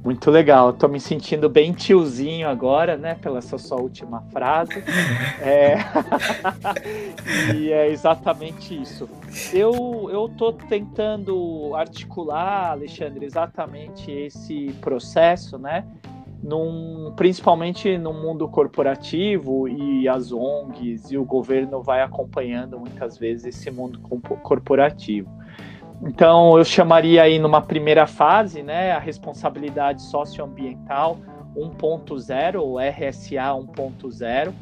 Muito 0.06 0.30
legal, 0.30 0.70
estou 0.70 0.88
me 0.88 1.00
sentindo 1.00 1.48
bem 1.48 1.72
tiozinho 1.72 2.48
agora, 2.48 2.96
né? 2.96 3.16
Pela 3.16 3.42
sua, 3.42 3.58
sua 3.58 3.80
última 3.80 4.20
frase. 4.30 4.84
É... 5.40 5.78
e 7.52 7.72
é 7.72 7.90
exatamente 7.90 8.80
isso. 8.80 9.10
Eu 9.52 10.08
eu 10.08 10.26
estou 10.26 10.52
tentando 10.52 11.74
articular, 11.74 12.70
Alexandre, 12.70 13.26
exatamente 13.26 14.08
esse 14.12 14.72
processo, 14.80 15.58
né? 15.58 15.84
Num, 16.40 17.12
principalmente 17.16 17.98
no 17.98 18.12
mundo 18.12 18.46
corporativo 18.46 19.66
e 19.66 20.06
as 20.06 20.30
ONGs 20.30 21.10
e 21.10 21.18
o 21.18 21.24
governo 21.24 21.82
vai 21.82 22.00
acompanhando 22.00 22.78
muitas 22.78 23.18
vezes 23.18 23.46
esse 23.46 23.72
mundo 23.72 23.98
corporativo. 24.44 25.28
Então, 26.02 26.58
eu 26.58 26.64
chamaria 26.64 27.22
aí 27.22 27.38
numa 27.38 27.62
primeira 27.62 28.06
fase, 28.06 28.62
né, 28.62 28.92
a 28.92 28.98
responsabilidade 28.98 30.02
socioambiental 30.02 31.18
1.0, 31.56 32.60
ou 32.60 32.78
RSA 32.78 33.54
1.0, 33.54 34.52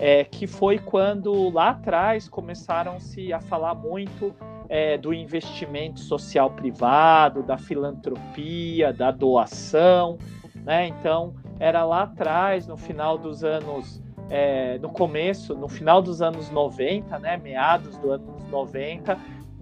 é, 0.00 0.24
que 0.24 0.46
foi 0.46 0.78
quando 0.78 1.50
lá 1.50 1.70
atrás 1.70 2.28
começaram-se 2.28 3.32
a 3.32 3.40
falar 3.40 3.74
muito 3.74 4.34
é, 4.68 4.96
do 4.96 5.12
investimento 5.12 6.00
social 6.00 6.50
privado, 6.50 7.42
da 7.42 7.58
filantropia, 7.58 8.92
da 8.92 9.10
doação, 9.10 10.16
né? 10.64 10.86
Então, 10.86 11.34
era 11.58 11.84
lá 11.84 12.04
atrás, 12.04 12.66
no 12.66 12.76
final 12.76 13.18
dos 13.18 13.44
anos, 13.44 14.02
é, 14.30 14.78
no 14.78 14.88
começo, 14.88 15.54
no 15.54 15.68
final 15.68 16.00
dos 16.00 16.22
anos 16.22 16.50
90, 16.50 17.18
né, 17.18 17.36
meados 17.36 17.98
dos 17.98 18.12
anos 18.12 18.48
90, 18.48 19.18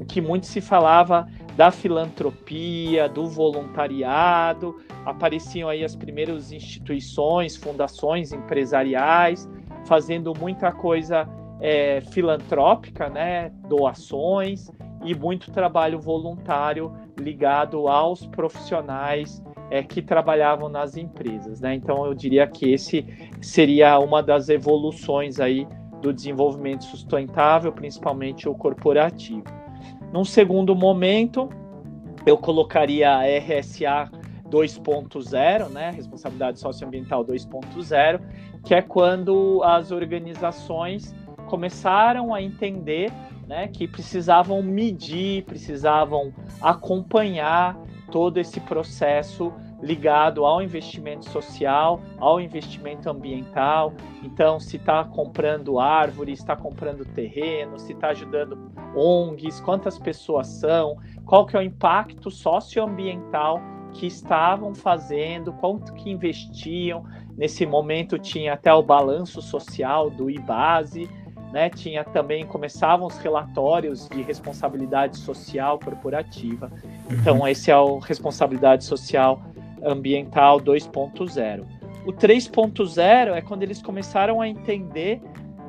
que 0.07 0.21
muito 0.21 0.47
se 0.47 0.61
falava 0.61 1.27
da 1.57 1.71
filantropia, 1.71 3.09
do 3.09 3.27
voluntariado, 3.27 4.77
apareciam 5.05 5.69
aí 5.69 5.85
as 5.85 5.97
primeiras 5.97 6.53
instituições, 6.53 7.57
fundações 7.57 8.33
empresariais, 8.33 9.49
fazendo 9.87 10.33
muita 10.39 10.71
coisa 10.71 11.29
é, 11.61 12.01
filantrópica, 12.13 13.09
né, 13.09 13.51
doações 13.69 14.71
e 15.05 15.15
muito 15.15 15.51
trabalho 15.51 15.99
voluntário 15.99 16.93
ligado 17.19 17.89
aos 17.89 18.27
profissionais 18.27 19.43
é, 19.71 19.83
que 19.83 20.01
trabalhavam 20.01 20.69
nas 20.69 20.97
empresas, 20.97 21.61
né? 21.61 21.75
Então 21.75 22.07
eu 22.07 22.15
diria 22.15 22.47
que 22.47 22.73
esse 22.73 23.05
seria 23.41 23.99
uma 23.99 24.23
das 24.23 24.49
evoluções 24.49 25.41
aí 25.41 25.67
do 26.01 26.13
desenvolvimento 26.13 26.85
sustentável, 26.85 27.73
principalmente 27.73 28.49
o 28.49 28.55
corporativo. 28.55 29.45
Num 30.13 30.25
segundo 30.25 30.75
momento, 30.75 31.51
eu 32.25 32.37
colocaria 32.37 33.11
a 33.11 33.23
RSA 33.25 34.11
2.0, 34.49 35.69
né, 35.69 35.91
responsabilidade 35.91 36.59
socioambiental 36.59 37.25
2.0, 37.25 38.21
que 38.65 38.75
é 38.75 38.81
quando 38.81 39.63
as 39.63 39.91
organizações 39.91 41.15
começaram 41.47 42.35
a 42.35 42.43
entender 42.43 43.13
né, 43.47 43.69
que 43.69 43.87
precisavam 43.87 44.63
medir, 44.63 45.45
precisavam 45.45 46.33
acompanhar 46.61 47.79
todo 48.11 48.39
esse 48.39 48.61
processo 48.61 49.53
ligado 49.83 50.45
ao 50.45 50.61
investimento 50.63 51.29
social, 51.31 52.01
ao 52.19 52.41
investimento 52.41 53.09
ambiental. 53.09 53.93
Então, 54.23 54.59
se 54.59 54.77
está 54.77 55.05
comprando 55.05 55.79
árvores, 55.79 56.41
está 56.41 56.57
comprando 56.57 57.05
terreno, 57.05 57.79
se 57.79 57.93
está 57.93 58.09
ajudando 58.09 58.59
ONGs, 58.95 59.61
quantas 59.61 59.99
pessoas 59.99 60.49
são, 60.49 60.97
qual 61.25 61.47
que 61.47 61.57
é 61.57 61.61
o 61.61 61.63
impacto 61.63 62.31
socioambiental 62.31 63.61
que 63.93 64.07
estavam 64.07 64.75
fazendo, 64.75 65.53
quanto 65.53 65.93
que 65.95 66.11
investiam. 66.11 67.05
Nesse 67.37 67.65
momento 67.65 68.19
tinha 68.19 68.55
até 68.55 68.73
o 68.73 68.83
balanço 68.83 69.41
social 69.41 70.11
do 70.11 70.31
IBASE, 70.31 71.09
né? 71.53 71.71
Tinha 71.71 72.05
também 72.05 72.47
começavam 72.47 73.07
os 73.07 73.17
relatórios 73.19 74.09
de 74.09 74.23
responsabilidade 74.23 75.17
social 75.17 75.79
corporativa. 75.79 76.71
Então 77.11 77.39
uhum. 77.39 77.49
esse 77.49 77.71
é 77.71 77.77
o 77.77 77.99
responsabilidade 77.99 78.85
social 78.85 79.41
ambiental 79.85 80.61
2.0. 80.61 81.65
O 82.07 82.13
3.0 82.13 83.35
é 83.35 83.41
quando 83.41 83.63
eles 83.63 83.83
começaram 83.83 84.41
a 84.41 84.49
entender 84.49 85.21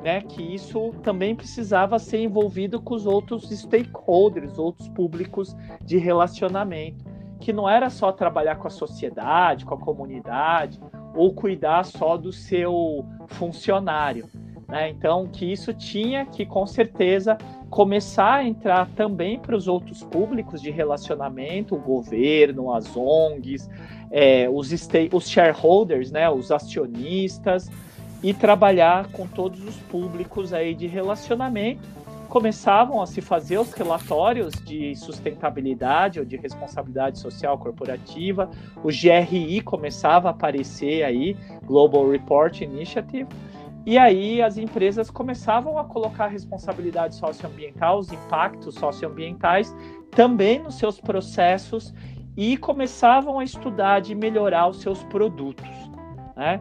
né, 0.02 0.22
que 0.22 0.42
isso 0.42 0.92
também 1.02 1.34
precisava 1.34 1.98
ser 1.98 2.22
envolvido 2.22 2.80
com 2.80 2.94
os 2.94 3.06
outros 3.06 3.50
stakeholders, 3.50 4.58
outros 4.58 4.88
públicos 4.88 5.54
de 5.82 5.98
relacionamento, 5.98 7.04
que 7.38 7.52
não 7.52 7.68
era 7.68 7.90
só 7.90 8.10
trabalhar 8.10 8.56
com 8.56 8.66
a 8.66 8.70
sociedade, 8.70 9.64
com 9.64 9.74
a 9.74 9.78
comunidade, 9.78 10.80
ou 11.14 11.34
cuidar 11.34 11.84
só 11.84 12.16
do 12.16 12.32
seu 12.32 13.04
funcionário. 13.28 14.28
Né? 14.70 14.88
Então, 14.88 15.26
que 15.26 15.44
isso 15.44 15.74
tinha 15.74 16.24
que, 16.24 16.46
com 16.46 16.64
certeza, 16.64 17.36
começar 17.68 18.34
a 18.34 18.44
entrar 18.44 18.88
também 18.94 19.38
para 19.38 19.56
os 19.56 19.66
outros 19.66 20.04
públicos 20.04 20.62
de 20.62 20.70
relacionamento, 20.70 21.74
o 21.74 21.78
governo, 21.78 22.72
as 22.72 22.96
ONGs, 22.96 23.68
é, 24.12 24.48
os, 24.48 24.70
os 25.12 25.28
shareholders, 25.28 26.12
né, 26.12 26.30
os 26.30 26.52
acionistas, 26.52 27.68
e 28.22 28.32
trabalhar 28.32 29.08
com 29.08 29.26
todos 29.26 29.64
os 29.64 29.76
públicos 29.76 30.52
aí 30.52 30.74
de 30.74 30.86
relacionamento. 30.86 31.80
Começavam 32.28 33.02
a 33.02 33.06
se 33.06 33.20
fazer 33.20 33.58
os 33.58 33.72
relatórios 33.72 34.54
de 34.64 34.94
sustentabilidade 34.94 36.20
ou 36.20 36.24
de 36.24 36.36
responsabilidade 36.36 37.18
social 37.18 37.58
corporativa, 37.58 38.48
o 38.84 38.88
GRI 38.88 39.60
começava 39.62 40.28
a 40.28 40.30
aparecer 40.30 41.02
aí, 41.02 41.36
Global 41.64 42.08
Report 42.08 42.60
Initiative, 42.60 43.26
e 43.86 43.96
aí 43.96 44.42
as 44.42 44.58
empresas 44.58 45.10
começavam 45.10 45.78
a 45.78 45.84
colocar 45.84 46.24
a 46.24 46.28
responsabilidade 46.28 47.14
socioambiental, 47.14 47.98
os 47.98 48.12
impactos 48.12 48.74
socioambientais 48.74 49.74
também 50.10 50.58
nos 50.58 50.76
seus 50.76 51.00
processos 51.00 51.94
e 52.36 52.56
começavam 52.56 53.38
a 53.38 53.44
estudar 53.44 54.00
de 54.00 54.14
melhorar 54.14 54.68
os 54.68 54.80
seus 54.80 55.02
produtos, 55.04 55.68
né? 56.36 56.60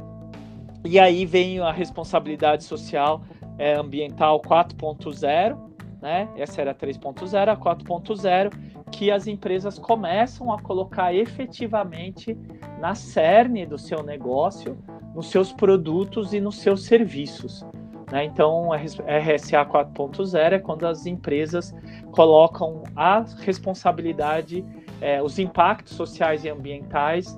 E 0.85 0.97
aí 0.97 1.25
vem 1.25 1.59
a 1.59 1.71
responsabilidade 1.71 2.63
social 2.63 3.21
é, 3.57 3.73
ambiental 3.73 4.41
4.0, 4.41 5.57
né? 6.01 6.29
Essa 6.37 6.61
era 6.61 6.73
3.0, 6.73 7.49
a 7.49 7.57
4.0, 7.57 8.53
que 8.91 9.11
as 9.11 9.27
empresas 9.27 9.77
começam 9.77 10.51
a 10.51 10.61
colocar 10.61 11.13
efetivamente 11.13 12.37
na 12.79 12.95
cerne 12.95 13.65
do 13.65 13.77
seu 13.77 14.01
negócio, 14.03 14.77
nos 15.13 15.29
seus 15.29 15.51
produtos 15.51 16.33
e 16.33 16.39
nos 16.39 16.59
seus 16.59 16.83
serviços. 16.83 17.65
Né? 18.11 18.25
Então, 18.25 18.69
RSA 18.73 19.65
4.0 19.65 20.53
é 20.53 20.59
quando 20.59 20.85
as 20.85 21.05
empresas 21.05 21.73
colocam 22.11 22.83
a 22.95 23.25
responsabilidade, 23.39 24.65
é, 25.01 25.21
os 25.21 25.39
impactos 25.39 25.95
sociais 25.95 26.43
e 26.43 26.49
ambientais, 26.49 27.37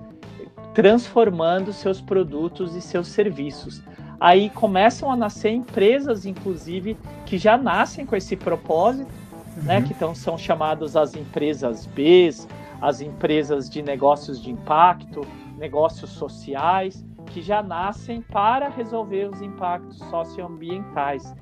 transformando 0.73 1.73
seus 1.73 1.99
produtos 1.99 2.75
e 2.75 2.81
seus 2.81 3.07
serviços. 3.07 3.83
Aí 4.19 4.49
começam 4.51 5.11
a 5.11 5.15
nascer 5.15 5.49
empresas, 5.49 6.25
inclusive, 6.25 6.95
que 7.25 7.37
já 7.37 7.57
nascem 7.57 8.05
com 8.05 8.15
esse 8.15 8.35
propósito, 8.35 9.11
uhum. 9.57 9.63
né? 9.63 9.81
Que 9.81 9.93
então 9.93 10.13
são 10.13 10.37
chamadas 10.37 10.95
as 10.95 11.15
empresas 11.15 11.87
Bs, 11.87 12.47
as 12.79 13.01
empresas 13.01 13.69
de 13.69 13.81
negócios 13.81 14.41
de 14.41 14.51
impacto, 14.51 15.25
negócios 15.57 16.11
sociais, 16.11 17.03
que 17.33 17.41
já 17.41 17.63
nascem 17.63 18.21
para 18.21 18.69
resolver 18.69 19.29
os 19.29 19.41
impactos 19.41 19.97
socioambientais. 20.09 21.33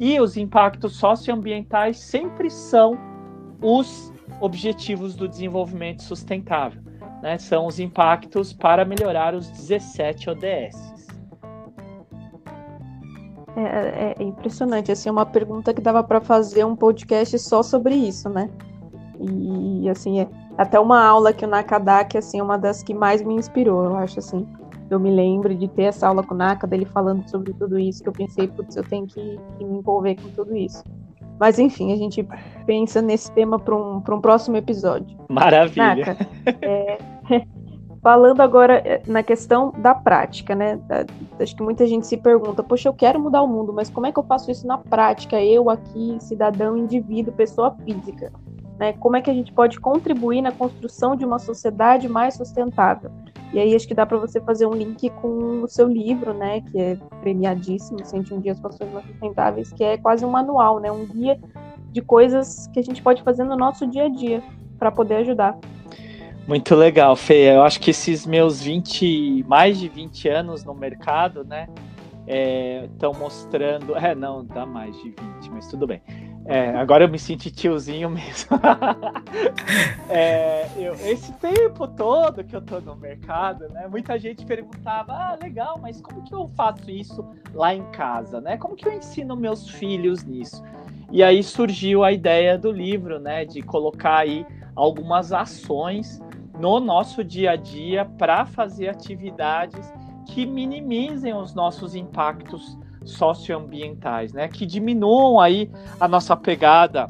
E 0.00 0.18
os 0.20 0.36
impactos 0.36 0.96
socioambientais 0.96 1.98
sempre 1.98 2.50
são 2.50 2.98
os 3.62 4.12
objetivos 4.40 5.14
do 5.14 5.28
desenvolvimento 5.28 6.02
sustentável, 6.02 6.82
né? 7.22 7.38
São 7.38 7.66
os 7.66 7.78
impactos 7.78 8.52
para 8.52 8.84
melhorar 8.84 9.34
os 9.34 9.48
17 9.50 10.30
ODS. 10.30 10.94
É, 13.56 13.62
é, 13.62 14.14
é 14.18 14.22
impressionante, 14.22 14.90
assim, 14.90 15.08
é 15.08 15.12
uma 15.12 15.24
pergunta 15.24 15.72
que 15.72 15.80
dava 15.80 16.02
para 16.02 16.20
fazer 16.20 16.64
um 16.64 16.74
podcast 16.74 17.38
só 17.38 17.62
sobre 17.62 17.94
isso, 17.94 18.28
né? 18.28 18.50
E, 19.20 19.88
assim, 19.88 20.20
é, 20.20 20.28
até 20.58 20.78
uma 20.78 21.00
aula 21.04 21.32
que 21.32 21.44
o 21.44 21.48
Nakadaki, 21.48 22.18
assim, 22.18 22.40
é 22.40 22.42
uma 22.42 22.58
das 22.58 22.82
que 22.82 22.92
mais 22.92 23.22
me 23.22 23.34
inspirou, 23.34 23.84
eu 23.84 23.96
acho, 23.96 24.18
assim. 24.18 24.46
Eu 24.90 25.00
me 25.00 25.10
lembro 25.10 25.54
de 25.54 25.66
ter 25.68 25.84
essa 25.84 26.08
aula 26.08 26.22
com 26.22 26.34
o 26.34 26.36
Naka, 26.36 26.66
dele 26.66 26.84
falando 26.84 27.28
sobre 27.28 27.52
tudo 27.54 27.78
isso, 27.78 28.02
que 28.02 28.08
eu 28.08 28.12
pensei, 28.12 28.48
putz, 28.48 28.76
eu 28.76 28.84
tenho 28.84 29.06
que, 29.06 29.38
que 29.58 29.64
me 29.64 29.78
envolver 29.78 30.16
com 30.16 30.28
tudo 30.30 30.56
isso. 30.56 30.84
Mas 31.38 31.58
enfim, 31.58 31.92
a 31.92 31.96
gente 31.96 32.26
pensa 32.66 33.02
nesse 33.02 33.30
tema 33.32 33.58
para 33.58 33.74
um, 33.74 33.96
um 33.96 34.20
próximo 34.20 34.56
episódio. 34.56 35.16
Maravilha. 35.28 35.96
Naka, 35.96 36.28
é, 36.62 36.98
falando 38.02 38.40
agora 38.42 38.74
é, 38.84 39.02
na 39.06 39.22
questão 39.22 39.72
da 39.78 39.94
prática, 39.94 40.54
né? 40.54 40.78
Acho 41.40 41.56
que 41.56 41.62
muita 41.62 41.86
gente 41.86 42.06
se 42.06 42.16
pergunta, 42.16 42.62
poxa, 42.62 42.88
eu 42.88 42.92
quero 42.92 43.18
mudar 43.18 43.42
o 43.42 43.48
mundo, 43.48 43.72
mas 43.72 43.88
como 43.88 44.06
é 44.06 44.12
que 44.12 44.18
eu 44.18 44.22
faço 44.22 44.50
isso 44.50 44.66
na 44.66 44.78
prática? 44.78 45.42
Eu 45.42 45.70
aqui, 45.70 46.18
cidadão, 46.20 46.76
indivíduo, 46.76 47.32
pessoa 47.32 47.74
física. 47.84 48.30
Né? 48.78 48.92
Como 48.94 49.16
é 49.16 49.22
que 49.22 49.30
a 49.30 49.34
gente 49.34 49.52
pode 49.52 49.80
contribuir 49.80 50.42
na 50.42 50.52
construção 50.52 51.16
de 51.16 51.24
uma 51.24 51.38
sociedade 51.38 52.08
mais 52.08 52.34
sustentável? 52.34 53.10
E 53.54 53.60
aí 53.60 53.72
acho 53.72 53.86
que 53.86 53.94
dá 53.94 54.04
para 54.04 54.18
você 54.18 54.40
fazer 54.40 54.66
um 54.66 54.74
link 54.74 55.08
com 55.10 55.62
o 55.62 55.68
seu 55.68 55.86
livro, 55.86 56.34
né, 56.34 56.60
que 56.60 56.76
é 56.76 56.98
premiadíssimo, 57.20 58.04
101 58.04 58.40
dias 58.40 58.58
com 58.58 58.66
ações 58.66 58.92
mais 58.92 59.06
sustentáveis, 59.06 59.72
que 59.72 59.84
é 59.84 59.96
quase 59.96 60.24
um 60.24 60.30
manual, 60.30 60.80
né, 60.80 60.90
um 60.90 61.06
guia 61.06 61.38
de 61.92 62.02
coisas 62.02 62.66
que 62.72 62.80
a 62.80 62.82
gente 62.82 63.00
pode 63.00 63.22
fazer 63.22 63.44
no 63.44 63.56
nosso 63.56 63.86
dia 63.86 64.06
a 64.06 64.08
dia 64.08 64.42
para 64.76 64.90
poder 64.90 65.18
ajudar. 65.18 65.56
Muito 66.48 66.74
legal, 66.74 67.14
Fê. 67.14 67.54
Eu 67.54 67.62
acho 67.62 67.80
que 67.80 67.92
esses 67.92 68.26
meus 68.26 68.60
20, 68.60 69.44
mais 69.46 69.78
de 69.78 69.88
20 69.88 70.28
anos 70.28 70.64
no 70.64 70.74
mercado, 70.74 71.44
né, 71.44 71.68
estão 72.92 73.12
é, 73.12 73.16
mostrando. 73.16 73.96
É, 73.96 74.16
não, 74.16 74.44
dá 74.44 74.66
mais 74.66 74.96
de 74.96 75.10
20, 75.10 75.16
mas 75.52 75.68
tudo 75.68 75.86
bem. 75.86 76.02
É, 76.46 76.70
agora 76.76 77.04
eu 77.04 77.08
me 77.08 77.18
senti 77.18 77.50
tiozinho 77.50 78.10
mesmo. 78.10 78.58
é, 80.10 80.68
eu, 80.76 80.94
esse 80.94 81.32
tempo 81.34 81.88
todo 81.88 82.44
que 82.44 82.54
eu 82.54 82.60
tô 82.60 82.80
no 82.80 82.94
mercado, 82.96 83.68
né? 83.70 83.88
Muita 83.88 84.18
gente 84.18 84.44
perguntava: 84.44 85.12
ah, 85.12 85.38
legal, 85.40 85.78
mas 85.80 86.02
como 86.02 86.22
que 86.22 86.34
eu 86.34 86.50
faço 86.54 86.90
isso 86.90 87.24
lá 87.54 87.74
em 87.74 87.84
casa, 87.92 88.40
né? 88.42 88.58
Como 88.58 88.76
que 88.76 88.86
eu 88.86 88.92
ensino 88.92 89.34
meus 89.34 89.68
filhos 89.70 90.22
nisso? 90.22 90.62
E 91.10 91.22
aí 91.22 91.42
surgiu 91.42 92.04
a 92.04 92.12
ideia 92.12 92.58
do 92.58 92.70
livro, 92.70 93.18
né? 93.18 93.46
De 93.46 93.62
colocar 93.62 94.18
aí 94.18 94.46
algumas 94.76 95.32
ações 95.32 96.20
no 96.58 96.78
nosso 96.78 97.24
dia 97.24 97.52
a 97.52 97.56
dia 97.56 98.04
para 98.04 98.44
fazer 98.44 98.88
atividades 98.88 99.92
que 100.26 100.44
minimizem 100.44 101.34
os 101.34 101.54
nossos 101.54 101.94
impactos 101.94 102.78
socioambientais, 103.04 104.32
né? 104.32 104.48
Que 104.48 104.66
diminuam 104.66 105.40
aí 105.40 105.70
a 106.00 106.08
nossa 106.08 106.36
pegada 106.36 107.08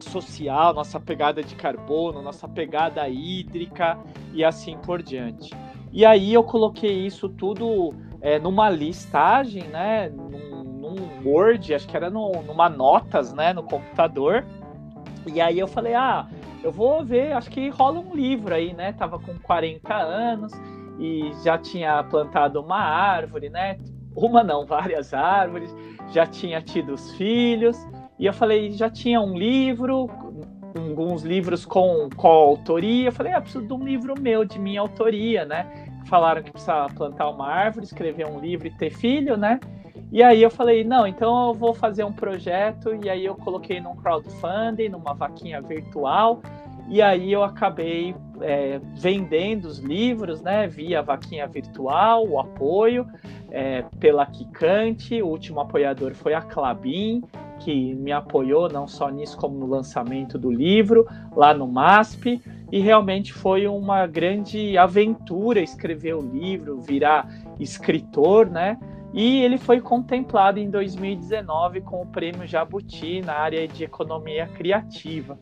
social, 0.00 0.72
nossa 0.72 0.98
pegada 0.98 1.42
de 1.42 1.54
carbono, 1.54 2.22
nossa 2.22 2.48
pegada 2.48 3.06
hídrica 3.08 3.98
e 4.32 4.44
assim 4.44 4.76
por 4.78 5.02
diante. 5.02 5.54
E 5.92 6.04
aí 6.04 6.32
eu 6.32 6.42
coloquei 6.42 7.06
isso 7.06 7.28
tudo 7.28 7.92
é, 8.20 8.38
numa 8.38 8.70
listagem, 8.70 9.64
né? 9.64 10.08
Num, 10.08 10.64
num, 10.64 10.96
Word, 11.24 11.74
acho 11.74 11.86
que 11.86 11.96
era 11.96 12.08
no, 12.08 12.42
numa 12.42 12.68
notas, 12.68 13.32
né? 13.32 13.52
No 13.52 13.62
computador. 13.62 14.44
E 15.26 15.40
aí 15.40 15.58
eu 15.58 15.66
falei, 15.66 15.94
ah, 15.94 16.26
eu 16.62 16.72
vou 16.72 17.04
ver, 17.04 17.32
acho 17.32 17.50
que 17.50 17.68
rola 17.68 18.00
um 18.00 18.14
livro 18.14 18.54
aí, 18.54 18.72
né? 18.72 18.92
Tava 18.92 19.18
com 19.18 19.38
40 19.38 19.94
anos 19.94 20.52
e 20.98 21.32
já 21.42 21.58
tinha 21.58 22.02
plantado 22.04 22.60
uma 22.60 22.78
árvore, 22.78 23.48
né? 23.48 23.78
Uma 24.26 24.42
não, 24.44 24.66
várias 24.66 25.14
árvores, 25.14 25.74
já 26.12 26.26
tinha 26.26 26.60
tido 26.60 26.92
os 26.92 27.12
filhos, 27.12 27.76
e 28.18 28.26
eu 28.26 28.32
falei, 28.32 28.70
já 28.72 28.90
tinha 28.90 29.20
um 29.20 29.36
livro, 29.36 30.10
alguns 30.76 31.22
livros 31.22 31.64
com, 31.64 32.08
com 32.14 32.28
autoria, 32.28 33.08
eu 33.08 33.12
falei, 33.12 33.32
ah, 33.32 33.40
preciso 33.40 33.66
de 33.66 33.72
um 33.72 33.82
livro 33.82 34.14
meu, 34.20 34.44
de 34.44 34.58
minha 34.58 34.80
autoria, 34.80 35.44
né? 35.44 35.88
Falaram 36.06 36.42
que 36.42 36.50
precisava 36.50 36.92
plantar 36.92 37.28
uma 37.30 37.46
árvore, 37.46 37.84
escrever 37.84 38.26
um 38.26 38.40
livro 38.40 38.66
e 38.66 38.70
ter 38.70 38.90
filho, 38.90 39.36
né? 39.36 39.60
E 40.12 40.22
aí 40.22 40.42
eu 40.42 40.50
falei, 40.50 40.82
não, 40.82 41.06
então 41.06 41.48
eu 41.48 41.54
vou 41.54 41.72
fazer 41.72 42.02
um 42.04 42.12
projeto, 42.12 42.98
e 43.04 43.08
aí 43.08 43.24
eu 43.24 43.36
coloquei 43.36 43.80
num 43.80 43.94
crowdfunding, 43.94 44.88
numa 44.88 45.14
vaquinha 45.14 45.62
virtual, 45.62 46.42
e 46.90 47.00
aí 47.00 47.32
eu 47.32 47.44
acabei 47.44 48.16
é, 48.40 48.80
vendendo 48.94 49.66
os 49.66 49.78
livros, 49.78 50.42
né, 50.42 50.66
via 50.66 51.00
vaquinha 51.00 51.46
virtual, 51.46 52.26
o 52.26 52.40
apoio 52.40 53.06
é, 53.48 53.84
pela 54.00 54.26
Kikante, 54.26 55.22
o 55.22 55.28
último 55.28 55.60
apoiador 55.60 56.14
foi 56.14 56.34
a 56.34 56.42
Clabin, 56.42 57.22
que 57.60 57.94
me 57.94 58.10
apoiou 58.10 58.68
não 58.68 58.88
só 58.88 59.08
nisso 59.08 59.36
como 59.36 59.56
no 59.56 59.66
lançamento 59.66 60.36
do 60.36 60.50
livro, 60.50 61.06
lá 61.36 61.54
no 61.54 61.68
MASP, 61.68 62.42
e 62.72 62.80
realmente 62.80 63.32
foi 63.32 63.68
uma 63.68 64.04
grande 64.08 64.76
aventura 64.76 65.60
escrever 65.60 66.14
o 66.14 66.20
livro, 66.20 66.80
virar 66.80 67.28
escritor, 67.60 68.50
né, 68.50 68.76
e 69.12 69.42
ele 69.42 69.58
foi 69.58 69.80
contemplado 69.80 70.58
em 70.58 70.68
2019 70.68 71.82
com 71.82 72.02
o 72.02 72.06
prêmio 72.06 72.46
Jabuti 72.48 73.20
na 73.20 73.34
área 73.34 73.68
de 73.68 73.84
economia 73.84 74.48
criativa. 74.48 75.38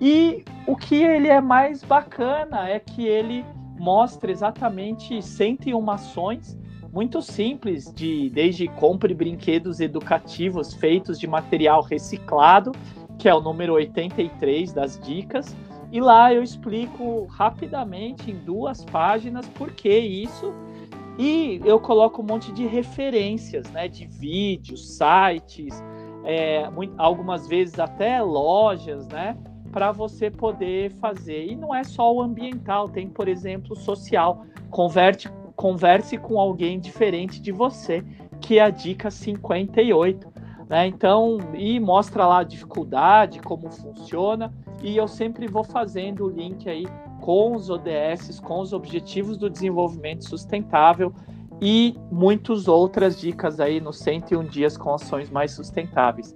E 0.00 0.44
o 0.66 0.76
que 0.76 0.96
ele 0.96 1.28
é 1.28 1.40
mais 1.40 1.82
bacana 1.82 2.68
é 2.68 2.78
que 2.78 3.06
ele 3.06 3.44
mostra 3.78 4.30
exatamente 4.30 5.20
101 5.20 5.90
ações 5.90 6.58
muito 6.92 7.20
simples, 7.20 7.92
de 7.92 8.30
desde 8.30 8.68
compre 8.68 9.12
brinquedos 9.12 9.80
educativos 9.80 10.72
feitos 10.74 11.18
de 11.18 11.26
material 11.26 11.82
reciclado, 11.82 12.70
que 13.18 13.28
é 13.28 13.34
o 13.34 13.40
número 13.40 13.72
83 13.72 14.72
das 14.72 14.98
dicas, 15.00 15.56
e 15.90 16.00
lá 16.00 16.32
eu 16.32 16.42
explico 16.42 17.26
rapidamente 17.26 18.30
em 18.30 18.36
duas 18.36 18.84
páginas 18.84 19.48
por 19.50 19.72
que 19.72 19.96
isso. 19.96 20.54
E 21.18 21.60
eu 21.64 21.78
coloco 21.78 22.22
um 22.22 22.24
monte 22.24 22.52
de 22.52 22.66
referências, 22.66 23.70
né, 23.70 23.86
de 23.86 24.06
vídeos, 24.06 24.96
sites, 24.96 25.82
é, 26.24 26.68
muito, 26.70 26.94
algumas 26.98 27.46
vezes 27.46 27.78
até 27.78 28.20
lojas, 28.20 29.06
né, 29.08 29.36
para 29.74 29.90
você 29.90 30.30
poder 30.30 30.92
fazer. 31.00 31.46
E 31.46 31.56
não 31.56 31.74
é 31.74 31.82
só 31.82 32.14
o 32.14 32.22
ambiental, 32.22 32.88
tem, 32.88 33.08
por 33.08 33.26
exemplo, 33.26 33.74
social. 33.74 34.46
Converte, 34.70 35.28
converse 35.56 36.16
com 36.16 36.38
alguém 36.38 36.78
diferente 36.78 37.42
de 37.42 37.50
você, 37.50 38.04
que 38.40 38.60
é 38.60 38.62
a 38.62 38.70
dica 38.70 39.10
58. 39.10 40.32
Né? 40.68 40.86
Então, 40.86 41.38
e 41.54 41.80
mostra 41.80 42.24
lá 42.24 42.38
a 42.38 42.44
dificuldade, 42.44 43.40
como 43.40 43.68
funciona, 43.68 44.54
e 44.80 44.96
eu 44.96 45.08
sempre 45.08 45.48
vou 45.48 45.64
fazendo 45.64 46.26
o 46.26 46.30
link 46.30 46.68
aí 46.68 46.86
com 47.20 47.56
os 47.56 47.68
ODS, 47.68 48.38
com 48.38 48.60
os 48.60 48.72
Objetivos 48.72 49.36
do 49.36 49.50
Desenvolvimento 49.50 50.24
Sustentável 50.24 51.12
e 51.60 51.96
muitas 52.12 52.68
outras 52.68 53.18
dicas 53.18 53.58
aí 53.58 53.80
no 53.80 53.92
101 53.92 54.44
Dias 54.44 54.76
com 54.76 54.94
Ações 54.94 55.30
Mais 55.30 55.50
Sustentáveis. 55.50 56.32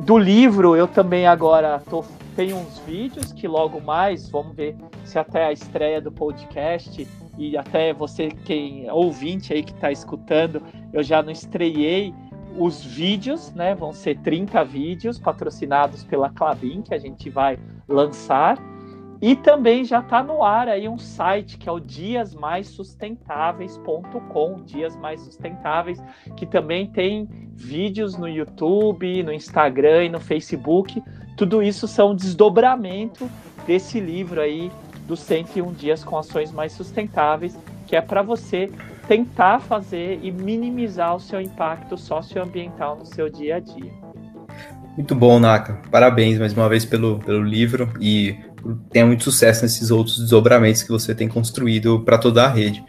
Do 0.00 0.18
livro, 0.18 0.76
eu 0.76 0.88
também 0.88 1.26
agora 1.26 1.80
tô, 1.88 2.04
tenho 2.36 2.56
uns 2.56 2.78
vídeos 2.80 3.32
que 3.32 3.48
logo 3.48 3.80
mais, 3.80 4.28
vamos 4.28 4.54
ver 4.54 4.76
se 5.04 5.18
até 5.18 5.46
a 5.46 5.52
estreia 5.52 6.00
do 6.00 6.10
podcast 6.10 7.06
e 7.38 7.56
até 7.56 7.92
você, 7.92 8.28
quem 8.28 8.90
ouvinte 8.90 9.52
aí 9.52 9.62
que 9.62 9.72
está 9.72 9.90
escutando, 9.90 10.62
eu 10.92 11.02
já 11.02 11.22
não 11.22 11.30
estreiei 11.30 12.14
os 12.56 12.84
vídeos, 12.84 13.52
né? 13.52 13.74
Vão 13.74 13.92
ser 13.92 14.18
30 14.20 14.64
vídeos 14.64 15.18
patrocinados 15.18 16.04
pela 16.04 16.30
Clabin 16.30 16.82
que 16.82 16.94
a 16.94 16.98
gente 16.98 17.28
vai 17.28 17.58
lançar. 17.88 18.56
E 19.20 19.34
também 19.36 19.84
já 19.84 20.00
está 20.00 20.22
no 20.22 20.42
ar 20.42 20.68
aí 20.68 20.88
um 20.88 20.98
site 20.98 21.56
que 21.56 21.68
é 21.68 21.72
o 21.72 21.80
diasmaissustentáveis.com, 21.80 24.62
Dias 24.64 24.96
Mais 24.96 25.20
Sustentáveis, 25.22 26.02
que 26.36 26.44
também 26.44 26.86
tem 26.86 27.26
vídeos 27.54 28.18
no 28.18 28.28
YouTube, 28.28 29.22
no 29.22 29.32
Instagram 29.32 30.04
e 30.04 30.10
no 30.10 30.20
Facebook. 30.20 31.02
Tudo 31.36 31.62
isso 31.62 31.88
são 31.88 32.14
desdobramento 32.14 33.28
desse 33.66 33.98
livro 33.98 34.40
aí 34.40 34.70
dos 35.06 35.20
101 35.20 35.72
dias 35.72 36.04
com 36.04 36.16
ações 36.16 36.52
mais 36.52 36.72
sustentáveis, 36.72 37.56
que 37.86 37.96
é 37.96 38.00
para 38.00 38.22
você 38.22 38.70
tentar 39.06 39.60
fazer 39.60 40.18
e 40.22 40.30
minimizar 40.30 41.14
o 41.14 41.20
seu 41.20 41.40
impacto 41.40 41.98
socioambiental 41.98 42.96
no 42.96 43.04
seu 43.04 43.28
dia 43.28 43.56
a 43.56 43.60
dia. 43.60 43.92
Muito 44.96 45.14
bom, 45.14 45.40
Naka. 45.40 45.82
Parabéns 45.90 46.38
mais 46.38 46.52
uma 46.52 46.68
vez 46.68 46.84
pelo, 46.84 47.18
pelo 47.18 47.42
livro 47.42 47.92
e 48.00 48.36
tenha 48.90 49.04
muito 49.04 49.24
sucesso 49.24 49.62
nesses 49.62 49.90
outros 49.90 50.18
desdobramentos 50.18 50.82
que 50.82 50.90
você 50.90 51.14
tem 51.14 51.28
construído 51.28 52.00
para 52.00 52.16
toda 52.16 52.44
a 52.44 52.48
rede. 52.48 52.82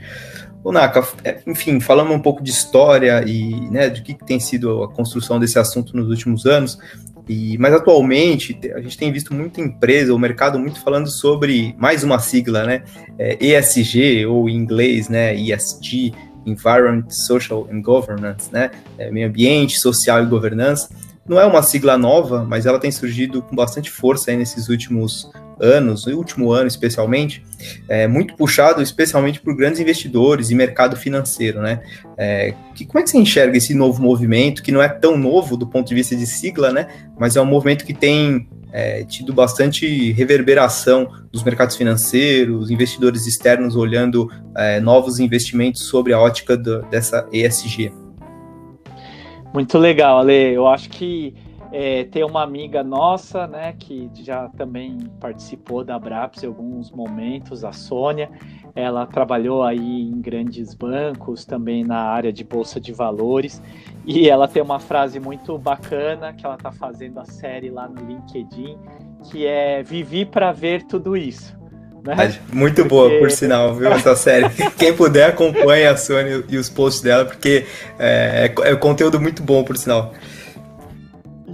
O 0.64 0.72
Naka, 0.72 1.06
é, 1.24 1.42
enfim, 1.46 1.80
falando 1.80 2.12
um 2.12 2.20
pouco 2.20 2.44
de 2.44 2.52
história 2.52 3.24
e 3.28 3.70
né, 3.70 3.90
de 3.90 4.02
que 4.02 4.14
tem 4.14 4.40
sido 4.40 4.84
a 4.84 4.92
construção 4.92 5.40
desse 5.40 5.60
assunto 5.60 5.96
nos 5.98 6.10
últimos 6.10 6.46
anos, 6.46 6.80
e, 7.28 7.58
mas 7.58 7.74
atualmente 7.74 8.58
a 8.76 8.82
gente 8.82 8.98
tem 8.98 9.12
visto 9.12 9.34
muita 9.34 9.60
empresa, 9.60 10.14
o 10.14 10.20
mercado 10.20 10.60
muito 10.60 10.80
falando 10.82 11.10
sobre 11.10 11.76
mais 11.78 12.04
uma 12.04 12.20
sigla, 12.20 12.64
né? 12.64 12.84
É, 13.18 13.38
ESG 13.44 14.26
ou 14.26 14.48
em 14.48 14.56
inglês, 14.56 15.10
né? 15.10 15.36
ESG, 15.36 16.14
Environment, 16.46 17.10
Social 17.10 17.68
and 17.72 17.82
Governance, 17.82 18.52
né? 18.52 18.70
É, 18.98 19.10
meio 19.10 19.28
ambiente, 19.28 19.80
social 19.80 20.22
e 20.24 20.26
governança. 20.28 20.90
Não 21.28 21.40
é 21.40 21.46
uma 21.46 21.64
sigla 21.64 21.98
nova, 21.98 22.46
mas 22.48 22.68
ela 22.68 22.80
tem 22.80 22.92
surgido 22.92 23.42
com 23.42 23.56
bastante 23.56 23.90
força 23.90 24.32
nesses 24.36 24.70
últimos 24.70 25.32
anos, 25.60 26.06
no 26.06 26.18
último 26.18 26.52
ano 26.52 26.68
especialmente, 26.68 27.44
é, 27.88 28.08
muito 28.08 28.36
puxado 28.36 28.82
especialmente 28.82 29.40
por 29.40 29.56
grandes 29.56 29.80
investidores 29.80 30.50
e 30.50 30.56
mercado 30.56 30.96
financeiro, 30.96 31.62
né? 31.62 31.82
É, 32.18 32.54
que, 32.74 32.86
como 32.86 33.00
é 33.00 33.04
que 33.04 33.10
você 33.10 33.18
enxerga 33.18 33.58
esse 33.58 33.74
novo 33.74 34.02
movimento, 34.02 34.62
que 34.64 34.72
não 34.72 34.82
é 34.82 34.90
tão 34.90 35.18
novo 35.18 35.58
do 35.58 35.68
ponto 35.68 35.88
de 35.88 35.96
vista 35.96 36.16
de 36.16 36.26
sigla, 36.26 36.72
né? 36.72 36.88
Mas 37.20 37.36
é 37.36 37.42
um 37.42 37.46
movimento 37.46 37.86
que 37.86 37.94
tem 37.94 38.48
é, 38.72 39.06
tido 39.06 39.34
bastante 39.34 40.12
reverberação 40.12 41.10
dos 41.32 41.44
mercados 41.44 41.78
financeiros, 41.78 42.70
investidores 42.70 43.26
externos 43.26 43.76
olhando 43.76 44.30
é, 44.58 44.82
novos 44.82 45.20
investimentos 45.20 45.84
sobre 45.88 46.12
a 46.12 46.20
ótica 46.20 46.58
do, 46.58 46.82
dessa 46.84 47.26
ESG. 47.32 47.92
Muito 49.54 49.78
legal, 49.78 50.20
Ale. 50.20 50.54
Eu 50.54 50.68
acho 50.68 50.90
que 50.90 51.34
é, 51.78 52.06
tem 52.06 52.24
uma 52.24 52.42
amiga 52.42 52.82
nossa, 52.86 53.46
né, 53.48 53.76
que 53.78 54.10
já 54.24 54.48
também 54.48 54.98
participou 55.20 55.84
da 55.84 56.00
Braps 56.00 56.42
em 56.42 56.48
alguns 56.48 56.90
momentos, 56.90 57.66
a 57.66 57.74
Sônia. 57.74 58.32
Ela 58.74 59.06
trabalhou 59.06 59.62
aí 59.62 60.04
em 60.04 60.22
grandes 60.22 60.74
bancos, 60.74 61.44
também 61.44 61.84
na 61.84 61.98
área 61.98 62.32
de 62.32 62.46
bolsa 62.46 62.80
de 62.80 62.94
valores. 62.94 63.62
E 64.06 64.30
ela 64.30 64.48
tem 64.48 64.64
uma 64.64 64.80
frase 64.80 65.20
muito 65.20 65.58
bacana 65.58 66.32
que 66.32 66.46
ela 66.46 66.56
está 66.56 66.72
fazendo 66.72 67.20
a 67.20 67.26
série 67.26 67.70
lá 67.70 67.90
no 67.90 68.08
LinkedIn, 68.08 68.78
que 69.30 69.46
é 69.46 69.84
vivi 69.84 70.24
para 70.24 70.54
ver 70.54 70.84
tudo 70.84 71.18
isso. 71.18 71.58
Né? 72.06 72.40
Muito 72.54 72.76
porque... 72.76 72.88
boa, 72.88 73.20
por 73.20 73.30
sinal, 73.30 73.76
viu, 73.76 73.92
essa 73.92 74.16
série. 74.16 74.50
Quem 74.80 74.96
puder, 74.96 75.32
acompanhe 75.32 75.88
a 75.88 75.98
Sônia 75.98 76.42
e 76.48 76.56
os 76.56 76.70
posts 76.70 77.02
dela, 77.02 77.26
porque 77.26 77.66
é, 78.00 78.54
é, 78.66 78.72
é 78.72 78.76
conteúdo 78.78 79.20
muito 79.20 79.44
bom, 79.44 79.62
por 79.62 79.76
sinal. 79.76 80.14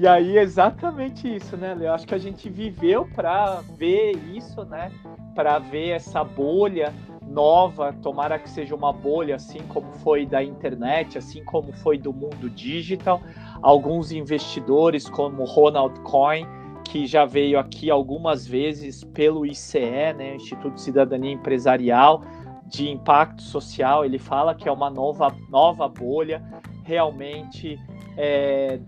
E 0.01 0.07
aí, 0.07 0.35
exatamente 0.35 1.31
isso, 1.35 1.55
né, 1.55 1.77
Eu 1.79 1.93
acho 1.93 2.07
que 2.07 2.15
a 2.15 2.17
gente 2.17 2.49
viveu 2.49 3.07
para 3.15 3.61
ver 3.77 4.13
isso, 4.33 4.65
né? 4.65 4.91
Para 5.35 5.59
ver 5.59 5.89
essa 5.89 6.23
bolha 6.23 6.91
nova, 7.21 7.93
tomara 8.01 8.39
que 8.39 8.49
seja 8.49 8.73
uma 8.73 8.91
bolha 8.91 9.35
assim 9.35 9.59
como 9.67 9.93
foi 9.93 10.25
da 10.25 10.43
internet, 10.43 11.19
assim 11.19 11.45
como 11.45 11.71
foi 11.71 11.99
do 11.99 12.11
mundo 12.11 12.49
digital. 12.49 13.21
Alguns 13.61 14.11
investidores, 14.11 15.07
como 15.07 15.45
Ronald 15.45 15.99
Coin, 15.99 16.47
que 16.83 17.05
já 17.05 17.23
veio 17.23 17.59
aqui 17.59 17.91
algumas 17.91 18.47
vezes 18.47 19.03
pelo 19.03 19.45
ICE, 19.45 20.13
né, 20.17 20.35
Instituto 20.35 20.73
de 20.73 20.81
Cidadania 20.81 21.31
Empresarial 21.31 22.23
de 22.65 22.89
Impacto 22.89 23.43
Social, 23.43 24.03
ele 24.03 24.17
fala 24.17 24.55
que 24.55 24.67
é 24.67 24.71
uma 24.71 24.89
nova, 24.89 25.31
nova 25.47 25.87
bolha, 25.87 26.41
realmente 26.83 27.77
é, 28.17 28.79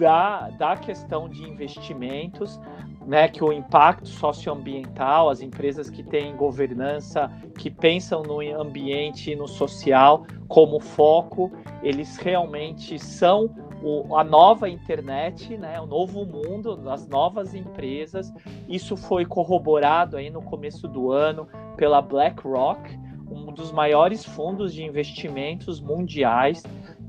da, 0.00 0.48
da 0.48 0.76
questão 0.76 1.28
de 1.28 1.46
investimentos, 1.46 2.58
né, 3.06 3.28
que 3.28 3.44
o 3.44 3.52
impacto 3.52 4.08
socioambiental, 4.08 5.28
as 5.28 5.42
empresas 5.42 5.90
que 5.90 6.02
têm 6.02 6.34
governança, 6.34 7.30
que 7.58 7.70
pensam 7.70 8.22
no 8.22 8.40
ambiente 8.58 9.30
e 9.30 9.36
no 9.36 9.46
social 9.46 10.26
como 10.48 10.80
foco, 10.80 11.52
eles 11.82 12.16
realmente 12.16 12.98
são 12.98 13.54
o, 13.82 14.16
a 14.16 14.24
nova 14.24 14.68
internet, 14.68 15.56
né, 15.56 15.78
o 15.80 15.86
novo 15.86 16.24
mundo 16.24 16.76
das 16.76 17.06
novas 17.06 17.54
empresas. 17.54 18.32
Isso 18.68 18.96
foi 18.96 19.26
corroborado 19.26 20.16
aí 20.16 20.30
no 20.30 20.42
começo 20.42 20.88
do 20.88 21.12
ano 21.12 21.46
pela 21.76 22.00
BlackRock, 22.00 22.98
um 23.30 23.52
dos 23.52 23.70
maiores 23.70 24.24
fundos 24.24 24.72
de 24.74 24.82
investimentos 24.82 25.80
mundiais 25.80 26.62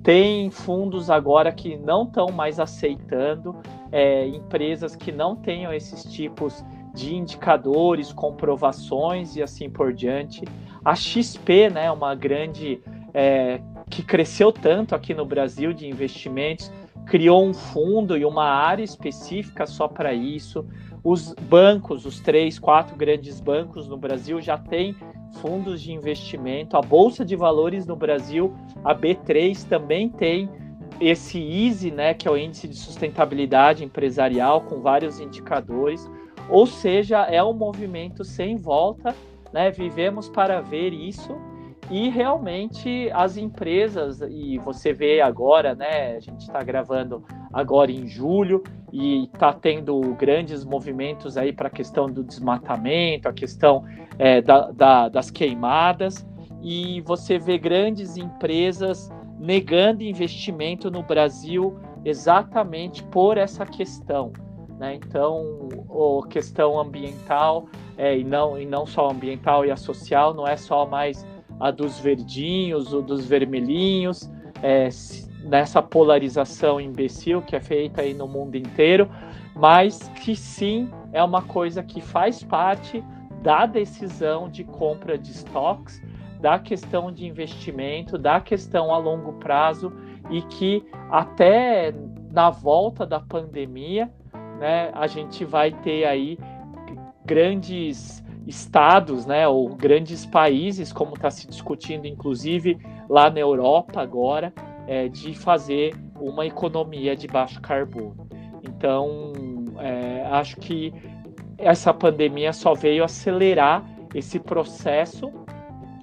tem 0.04 0.50
fundos 0.50 1.10
agora 1.10 1.52
que 1.52 1.78
não 1.78 2.04
estão 2.04 2.32
mais 2.32 2.60
aceitando 2.60 3.56
é, 3.92 4.28
empresas 4.28 4.96
que 4.96 5.12
não 5.12 5.36
tenham 5.36 5.74
esses 5.74 6.04
tipos 6.04 6.64
de 6.94 7.16
indicadores, 7.16 8.12
comprovações 8.12 9.36
e 9.36 9.44
assim 9.44 9.70
por 9.70 9.94
diante. 9.94 10.44
A 10.84 10.96
XP, 10.96 11.70
né, 11.70 11.92
uma 11.92 12.16
grande 12.16 12.82
é, 13.14 13.62
que 13.90 14.04
cresceu 14.04 14.52
tanto 14.52 14.96
aqui 14.96 15.14
no 15.14 15.26
Brasil 15.26 15.74
de 15.74 15.88
investimentos, 15.88 16.72
criou 17.06 17.46
um 17.46 17.54
fundo 17.54 18.18
e 18.18 18.26
uma 18.26 18.46
área 18.46 18.84
específica 18.84 19.66
só 19.66 19.88
para 19.88 20.14
isso. 20.14 20.66
Os 21.04 21.34
bancos, 21.34 22.06
os 22.06 22.20
três, 22.20 22.60
quatro 22.60 22.96
grandes 22.96 23.40
bancos 23.40 23.88
no 23.88 23.98
Brasil 23.98 24.42
já 24.42 24.58
têm 24.58 24.96
fundos 25.34 25.82
de 25.82 25.91
investimento. 25.91 26.78
A 26.78 26.82
Bolsa 26.82 27.24
de 27.26 27.36
Valores 27.36 27.86
no 27.86 27.96
Brasil, 27.96 28.54
a 28.84 28.94
B3, 28.96 29.67
também 29.67 30.10
tem 30.10 30.50
esse 31.00 31.39
EASY, 31.39 31.91
né, 31.91 32.13
que 32.13 32.28
é 32.28 32.32
o 32.32 32.38
índice 32.38 32.67
de 32.67 32.76
sustentabilidade 32.76 33.84
empresarial, 33.84 34.62
com 34.62 34.82
vários 34.82 35.20
indicadores. 35.20 36.10
Ou 36.50 36.65
seja, 36.65 37.24
é 37.24 37.44
um 37.44 37.54
movimento 37.54 38.24
sem 38.24 38.56
volta, 38.56 39.15
né? 39.54 39.72
Vivemos 39.72 40.30
para 40.30 40.62
ver 40.62 40.94
isso 40.94 41.36
e 41.89 42.10
realmente 42.10 43.10
as 43.13 43.36
empresas, 43.36 44.22
e 44.22 44.58
você 44.60 44.94
vê 44.94 45.20
agora, 45.20 45.76
né? 45.76 46.15
A 46.15 46.20
gente 46.20 46.41
está 46.41 46.63
gravando 46.63 47.24
agora 47.52 47.91
em 47.91 48.08
julho 48.08 48.63
e 48.91 49.25
está 49.25 49.54
tendo 49.54 49.99
grandes 50.15 50.65
movimentos 50.65 51.38
aí 51.38 51.54
para 51.54 51.67
a 51.67 51.71
questão 51.71 52.08
do 52.08 52.23
desmatamento, 52.23 53.27
a 53.27 53.34
questão 53.34 53.86
é, 54.19 54.41
da, 54.41 54.71
da, 54.71 55.10
das 55.10 55.32
queimadas, 55.32 56.25
e 56.62 57.01
você 57.01 57.39
vê 57.39 57.58
grandes 57.58 58.17
empresas 58.17 59.10
negando 59.39 60.04
investimento 60.04 60.91
no 60.91 61.01
Brasil 61.01 61.80
exatamente 62.06 63.04
por 63.04 63.38
essa 63.38 63.65
questão. 63.65 64.32
Né? 64.77 64.95
Então, 64.95 65.69
a 66.23 66.27
questão 66.27 66.80
ambiental, 66.80 67.67
é, 67.97 68.17
e, 68.17 68.23
não, 68.23 68.60
e 68.60 68.65
não 68.65 68.86
só 68.86 69.10
ambiental 69.10 69.65
e 69.65 69.71
a 69.71 69.77
social, 69.77 70.34
não 70.34 70.47
é 70.47 70.58
só 70.58 70.86
mais 70.86 71.25
a 71.60 71.69
dos 71.69 71.99
verdinhos 71.99 72.91
ou 72.91 73.01
dos 73.01 73.25
vermelhinhos, 73.25 74.30
é, 74.63 74.89
nessa 75.43 75.82
polarização 75.82 76.80
imbecil 76.80 77.41
que 77.41 77.56
é 77.56 77.60
feita 77.60 78.01
aí 78.01 78.13
no 78.13 78.27
mundo 78.27 78.56
inteiro, 78.56 79.10
mas 79.56 80.08
que 80.23 80.36
sim 80.36 80.89
é 81.12 81.23
uma 81.23 81.41
coisa 81.41 81.84
que 81.84 82.01
faz 82.01 82.43
parte 82.43 83.04
da 83.41 83.65
decisão 83.65 84.49
de 84.49 84.63
compra 84.63 85.17
de 85.17 85.32
estoques, 85.32 86.01
da 86.39 86.58
questão 86.60 87.12
de 87.12 87.25
investimento, 87.25 88.17
da 88.17 88.39
questão 88.39 88.93
a 88.93 88.97
longo 88.97 89.34
prazo 89.34 89.91
e 90.30 90.41
que 90.43 90.84
até 91.10 91.93
na 92.32 92.49
volta 92.49 93.06
da 93.06 93.19
pandemia, 93.19 94.12
né, 94.60 94.91
a 94.93 95.06
gente 95.08 95.43
vai 95.43 95.71
ter 95.71 96.06
aí 96.06 96.38
grandes 97.25 98.23
estados, 98.47 99.25
né, 99.25 99.47
ou 99.47 99.69
grandes 99.69 100.25
países, 100.25 100.91
como 100.91 101.13
está 101.13 101.30
se 101.30 101.47
discutindo, 101.47 102.06
inclusive 102.06 102.80
lá 103.08 103.30
na 103.30 103.39
Europa 103.39 104.01
agora, 104.01 104.54
é, 104.88 105.08
de 105.08 105.34
fazer 105.34 105.96
uma 106.20 106.46
economia 106.46 107.15
de 107.15 107.28
baixo 107.28 107.62
carbono. 107.62 108.28
Então, 108.63 109.34
é, 109.80 110.26
acho 110.32 110.58
que 110.58 110.94
essa 111.58 111.94
pandemia 111.94 112.54
só 112.54 112.74
veio 112.74 113.04
acelerar 113.04 113.84
esse 114.13 114.39
processo 114.39 115.32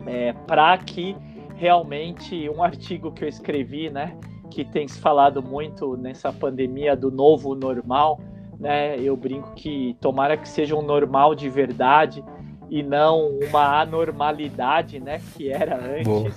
é, 0.07 0.33
para 0.47 0.77
que 0.79 1.17
realmente 1.57 2.49
um 2.49 2.63
artigo 2.63 3.13
que 3.13 3.25
eu 3.25 3.29
escrevi, 3.29 3.91
né, 3.91 4.17
que 4.51 4.65
tem 4.65 4.89
se 4.89 4.99
falado 4.99 5.43
muito 5.43 5.97
nessa 5.97 6.33
pandemia 6.33 6.97
do 6.97 7.11
novo 7.11 7.55
normal, 7.55 8.21
né? 8.59 8.99
Eu 8.99 9.17
brinco 9.17 9.53
que 9.55 9.97
tomara 10.01 10.37
que 10.37 10.49
seja 10.49 10.75
um 10.75 10.83
normal 10.83 11.35
de 11.35 11.49
verdade 11.49 12.25
e 12.71 12.83
não 12.83 13.39
uma 13.49 13.81
anormalidade, 13.81 14.99
né? 14.99 15.21
Que 15.37 15.51
era 15.51 15.77
antes 15.77 16.05
Boa. 16.05 16.31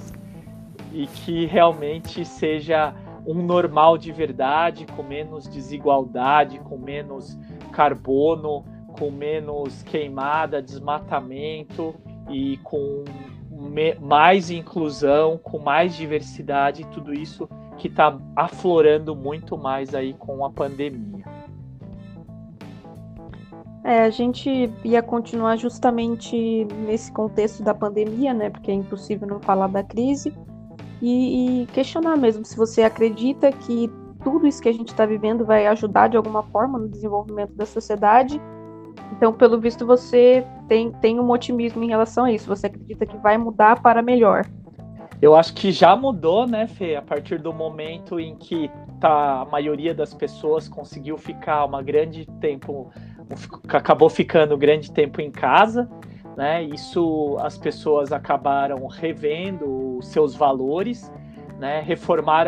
E 0.91 1.07
que 1.07 1.45
realmente 1.45 2.25
seja 2.25 2.93
um 3.25 3.35
normal 3.35 3.97
de 3.97 4.11
verdade, 4.11 4.85
com 4.85 5.03
menos 5.03 5.47
desigualdade, 5.47 6.59
com 6.59 6.77
menos 6.77 7.37
carbono, 7.71 8.65
com 8.99 9.11
menos 9.11 9.83
queimada, 9.83 10.61
desmatamento 10.61 11.95
e 12.29 12.57
com 12.57 13.03
mais 13.99 14.49
inclusão, 14.49 15.37
com 15.37 15.59
mais 15.59 15.95
diversidade, 15.95 16.85
tudo 16.87 17.13
isso 17.13 17.47
que 17.77 17.87
está 17.87 18.17
aflorando 18.35 19.15
muito 19.15 19.57
mais 19.57 19.93
aí 19.93 20.13
com 20.13 20.43
a 20.43 20.49
pandemia. 20.49 21.25
É, 23.83 24.01
a 24.01 24.09
gente 24.11 24.71
ia 24.83 25.01
continuar 25.01 25.57
justamente 25.57 26.65
nesse 26.85 27.11
contexto 27.11 27.63
da 27.63 27.73
pandemia, 27.73 28.33
né? 28.33 28.49
Porque 28.49 28.69
é 28.69 28.75
impossível 28.75 29.27
não 29.27 29.39
falar 29.39 29.67
da 29.67 29.83
crise. 29.83 30.31
E, 31.01 31.63
e 31.63 31.65
questionar 31.67 32.15
mesmo 32.15 32.45
se 32.45 32.55
você 32.55 32.83
acredita 32.83 33.51
que 33.51 33.89
tudo 34.23 34.47
isso 34.47 34.61
que 34.61 34.69
a 34.69 34.73
gente 34.73 34.89
está 34.89 35.05
vivendo 35.05 35.43
vai 35.43 35.67
ajudar 35.67 36.07
de 36.07 36.17
alguma 36.17 36.43
forma 36.43 36.77
no 36.77 36.87
desenvolvimento 36.87 37.53
da 37.53 37.65
sociedade. 37.65 38.39
Então, 39.11 39.33
pelo 39.33 39.59
visto, 39.59 39.85
você 39.85 40.45
tem, 40.67 40.91
tem 40.93 41.19
um 41.19 41.29
otimismo 41.29 41.83
em 41.83 41.87
relação 41.87 42.25
a 42.25 42.31
isso. 42.31 42.47
Você 42.47 42.67
acredita 42.67 43.05
que 43.05 43.17
vai 43.17 43.37
mudar 43.37 43.81
para 43.81 44.01
melhor. 44.01 44.45
Eu 45.21 45.35
acho 45.35 45.53
que 45.53 45.71
já 45.71 45.95
mudou, 45.95 46.47
né, 46.47 46.67
Fê? 46.67 46.95
A 46.95 47.01
partir 47.01 47.39
do 47.39 47.53
momento 47.53 48.19
em 48.19 48.35
que 48.35 48.71
tá, 48.99 49.41
a 49.41 49.45
maioria 49.45 49.93
das 49.93 50.13
pessoas 50.13 50.67
conseguiu 50.67 51.17
ficar 51.17 51.65
uma 51.65 51.83
grande 51.83 52.25
tempo, 52.39 52.91
acabou 53.67 54.09
ficando 54.09 54.57
grande 54.57 54.91
tempo 54.91 55.21
em 55.21 55.29
casa, 55.29 55.87
né? 56.35 56.63
Isso 56.63 57.37
as 57.39 57.55
pessoas 57.55 58.11
acabaram 58.11 58.87
revendo 58.87 59.90
os 60.01 60.07
seus 60.07 60.35
valores, 60.35 61.11
né? 61.59 61.85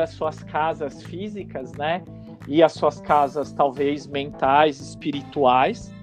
As 0.01 0.09
suas 0.11 0.43
casas 0.43 1.01
físicas, 1.03 1.71
né? 1.73 2.03
E 2.47 2.61
as 2.61 2.73
suas 2.73 2.99
casas 2.99 3.53
talvez 3.53 4.05
mentais, 4.05 4.79
espirituais. 4.79 5.93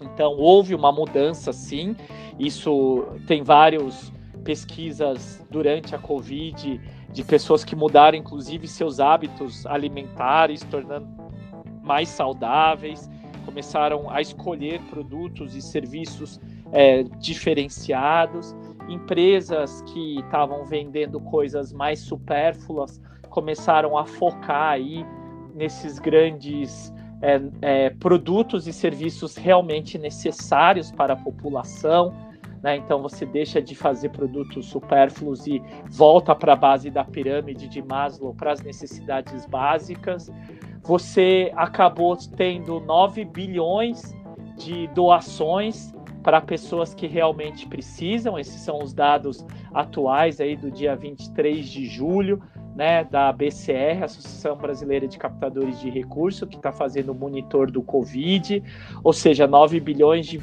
Então 0.00 0.36
houve 0.36 0.74
uma 0.74 0.92
mudança, 0.92 1.52
sim. 1.52 1.96
Isso 2.38 3.06
tem 3.26 3.42
vários 3.42 4.12
pesquisas 4.42 5.44
durante 5.50 5.94
a 5.94 5.98
Covid 5.98 6.80
de 7.10 7.24
pessoas 7.24 7.64
que 7.64 7.76
mudaram, 7.76 8.18
inclusive, 8.18 8.66
seus 8.66 8.98
hábitos 8.98 9.64
alimentares, 9.66 10.62
tornando 10.64 11.06
mais 11.82 12.08
saudáveis, 12.08 13.08
começaram 13.44 14.10
a 14.10 14.20
escolher 14.20 14.80
produtos 14.90 15.54
e 15.54 15.62
serviços 15.62 16.40
é, 16.72 17.04
diferenciados. 17.04 18.54
Empresas 18.88 19.82
que 19.82 20.18
estavam 20.20 20.64
vendendo 20.64 21.20
coisas 21.20 21.72
mais 21.72 22.00
supérfluas 22.00 23.00
começaram 23.30 23.96
a 23.96 24.04
focar 24.04 24.72
aí 24.72 25.04
nesses 25.54 25.98
grandes 25.98 26.92
é, 27.22 27.40
é, 27.62 27.90
produtos 27.90 28.66
e 28.66 28.72
serviços 28.72 29.36
realmente 29.36 29.98
necessários 29.98 30.90
para 30.90 31.14
a 31.14 31.16
população. 31.16 32.14
Né? 32.62 32.76
Então 32.76 33.00
você 33.00 33.24
deixa 33.24 33.62
de 33.62 33.74
fazer 33.74 34.10
produtos 34.10 34.66
supérfluos 34.66 35.46
e 35.46 35.62
volta 35.90 36.34
para 36.34 36.52
a 36.52 36.56
base 36.56 36.90
da 36.90 37.04
pirâmide 37.04 37.68
de 37.68 37.82
Maslow 37.82 38.34
para 38.34 38.52
as 38.52 38.60
necessidades 38.60 39.46
básicas. 39.46 40.30
Você 40.82 41.50
acabou 41.56 42.16
tendo 42.36 42.80
9 42.80 43.24
bilhões 43.24 44.14
de 44.56 44.86
doações 44.88 45.93
para 46.24 46.40
pessoas 46.40 46.94
que 46.94 47.06
realmente 47.06 47.68
precisam. 47.68 48.38
Esses 48.38 48.62
são 48.62 48.82
os 48.82 48.94
dados 48.94 49.46
atuais 49.74 50.40
aí 50.40 50.56
do 50.56 50.70
dia 50.70 50.96
23 50.96 51.68
de 51.68 51.86
julho, 51.86 52.42
né, 52.74 53.04
da 53.04 53.30
BCR, 53.30 54.02
Associação 54.02 54.56
Brasileira 54.56 55.06
de 55.06 55.18
Captadores 55.18 55.78
de 55.78 55.90
Recursos, 55.90 56.48
que 56.48 56.56
está 56.56 56.72
fazendo 56.72 57.12
o 57.12 57.14
monitor 57.14 57.70
do 57.70 57.82
Covid, 57.82 58.62
ou 59.04 59.12
seja, 59.12 59.46
9 59.46 59.78
bilhões 59.78 60.26
de 60.26 60.40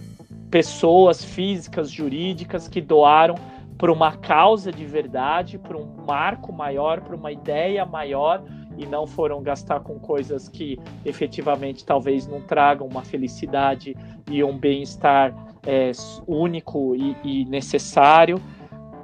pessoas 0.51 1.25
físicas, 1.25 1.89
jurídicas 1.89 2.67
que 2.67 2.79
doaram 2.79 3.35
para 3.77 3.91
uma 3.91 4.15
causa 4.15 4.71
de 4.71 4.85
verdade, 4.85 5.57
para 5.57 5.75
um 5.75 5.87
marco 6.05 6.53
maior, 6.53 7.01
para 7.01 7.15
uma 7.15 7.31
ideia 7.31 7.83
maior 7.85 8.43
e 8.77 8.85
não 8.85 9.07
foram 9.07 9.41
gastar 9.41 9.79
com 9.79 9.99
coisas 9.99 10.47
que 10.47 10.77
efetivamente 11.03 11.83
talvez 11.83 12.27
não 12.27 12.41
tragam 12.41 12.87
uma 12.87 13.01
felicidade 13.01 13.95
e 14.29 14.43
um 14.43 14.55
bem-estar 14.55 15.33
é, 15.63 15.91
único 16.27 16.95
e, 16.95 17.15
e 17.23 17.45
necessário. 17.45 18.41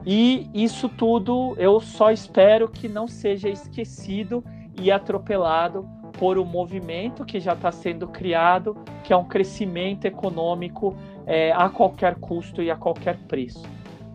E 0.06 0.50
isso 0.54 0.88
tudo 0.88 1.56
eu 1.58 1.80
só 1.80 2.12
espero 2.12 2.70
que 2.70 2.88
não 2.88 3.08
seja 3.08 3.50
esquecido 3.50 4.44
e 4.80 4.92
atropelado 4.92 5.88
por 6.18 6.38
um 6.38 6.46
movimento 6.46 7.26
que 7.26 7.40
já 7.40 7.54
está 7.54 7.72
sendo 7.72 8.08
criado, 8.08 8.76
que 9.04 9.14
é 9.14 9.18
um 9.18 9.26
crescimento 9.26 10.06
econômico 10.06 10.96
é, 11.26 11.52
a 11.52 11.70
qualquer 11.70 12.16
custo 12.16 12.62
e 12.62 12.72
a 12.72 12.76
qualquer 12.76 13.18
preço. 13.28 13.64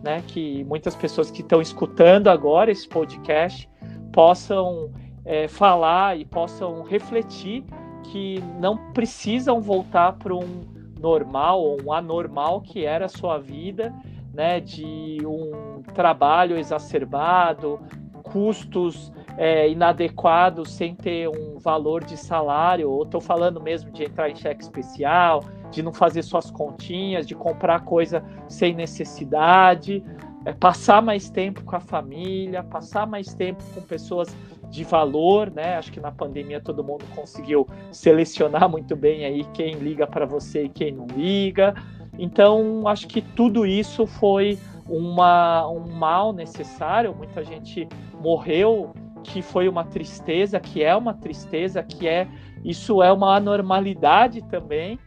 Né? 0.03 0.21
Que 0.27 0.63
muitas 0.65 0.95
pessoas 0.95 1.31
que 1.31 1.41
estão 1.41 1.61
escutando 1.61 2.27
agora 2.27 2.71
esse 2.71 2.87
podcast 2.87 3.69
possam 4.11 4.91
é, 5.23 5.47
falar 5.47 6.19
e 6.19 6.25
possam 6.25 6.83
refletir 6.83 7.63
que 8.11 8.43
não 8.59 8.91
precisam 8.91 9.61
voltar 9.61 10.13
para 10.13 10.35
um 10.35 10.72
normal 11.03 11.61
ou 11.61 11.77
um 11.83 11.91
anormal 11.91 12.61
que 12.61 12.85
era 12.85 13.05
a 13.05 13.09
sua 13.09 13.37
vida, 13.37 13.93
né? 14.33 14.61
De 14.61 15.17
um 15.25 15.83
trabalho 15.93 16.57
exacerbado, 16.57 17.79
custos 18.23 19.11
é, 19.37 19.69
inadequados 19.69 20.71
sem 20.71 20.95
ter 20.95 21.27
um 21.27 21.59
valor 21.59 22.03
de 22.03 22.15
salário, 22.15 22.89
ou 22.89 23.03
estou 23.03 23.19
falando 23.19 23.61
mesmo 23.61 23.91
de 23.91 24.05
entrar 24.05 24.29
em 24.29 24.35
cheque 24.35 24.63
especial, 24.63 25.43
de 25.69 25.83
não 25.83 25.91
fazer 25.91 26.23
suas 26.23 26.49
continhas, 26.49 27.27
de 27.27 27.35
comprar 27.35 27.81
coisa 27.81 28.23
sem 28.47 28.73
necessidade, 28.73 30.03
é, 30.45 30.53
passar 30.53 31.01
mais 31.01 31.29
tempo 31.29 31.63
com 31.63 31.75
a 31.75 31.79
família, 31.79 32.63
passar 32.63 33.05
mais 33.05 33.33
tempo 33.33 33.63
com 33.73 33.81
pessoas 33.81 34.33
de 34.73 34.83
valor, 34.83 35.51
né? 35.51 35.77
Acho 35.77 35.91
que 35.91 35.99
na 35.99 36.11
pandemia 36.11 36.59
todo 36.59 36.83
mundo 36.83 37.05
conseguiu 37.15 37.67
selecionar 37.91 38.67
muito 38.67 38.95
bem 38.95 39.23
aí 39.23 39.43
quem 39.53 39.75
liga 39.75 40.07
para 40.07 40.25
você 40.25 40.63
e 40.63 40.69
quem 40.69 40.91
não 40.91 41.05
liga. 41.15 41.75
Então, 42.17 42.87
acho 42.87 43.07
que 43.07 43.21
tudo 43.21 43.67
isso 43.67 44.07
foi 44.07 44.57
uma, 44.89 45.67
um 45.67 45.95
mal 45.95 46.33
necessário. 46.33 47.13
Muita 47.13 47.43
gente 47.43 47.87
morreu, 48.19 48.91
que 49.23 49.43
foi 49.43 49.69
uma 49.69 49.85
tristeza, 49.85 50.59
que 50.59 50.83
é 50.83 50.95
uma 50.95 51.13
tristeza, 51.13 51.83
que 51.83 52.07
é 52.07 52.27
isso 52.65 53.03
é 53.03 53.13
uma 53.13 53.35
anormalidade 53.35 54.41
também, 54.45 54.97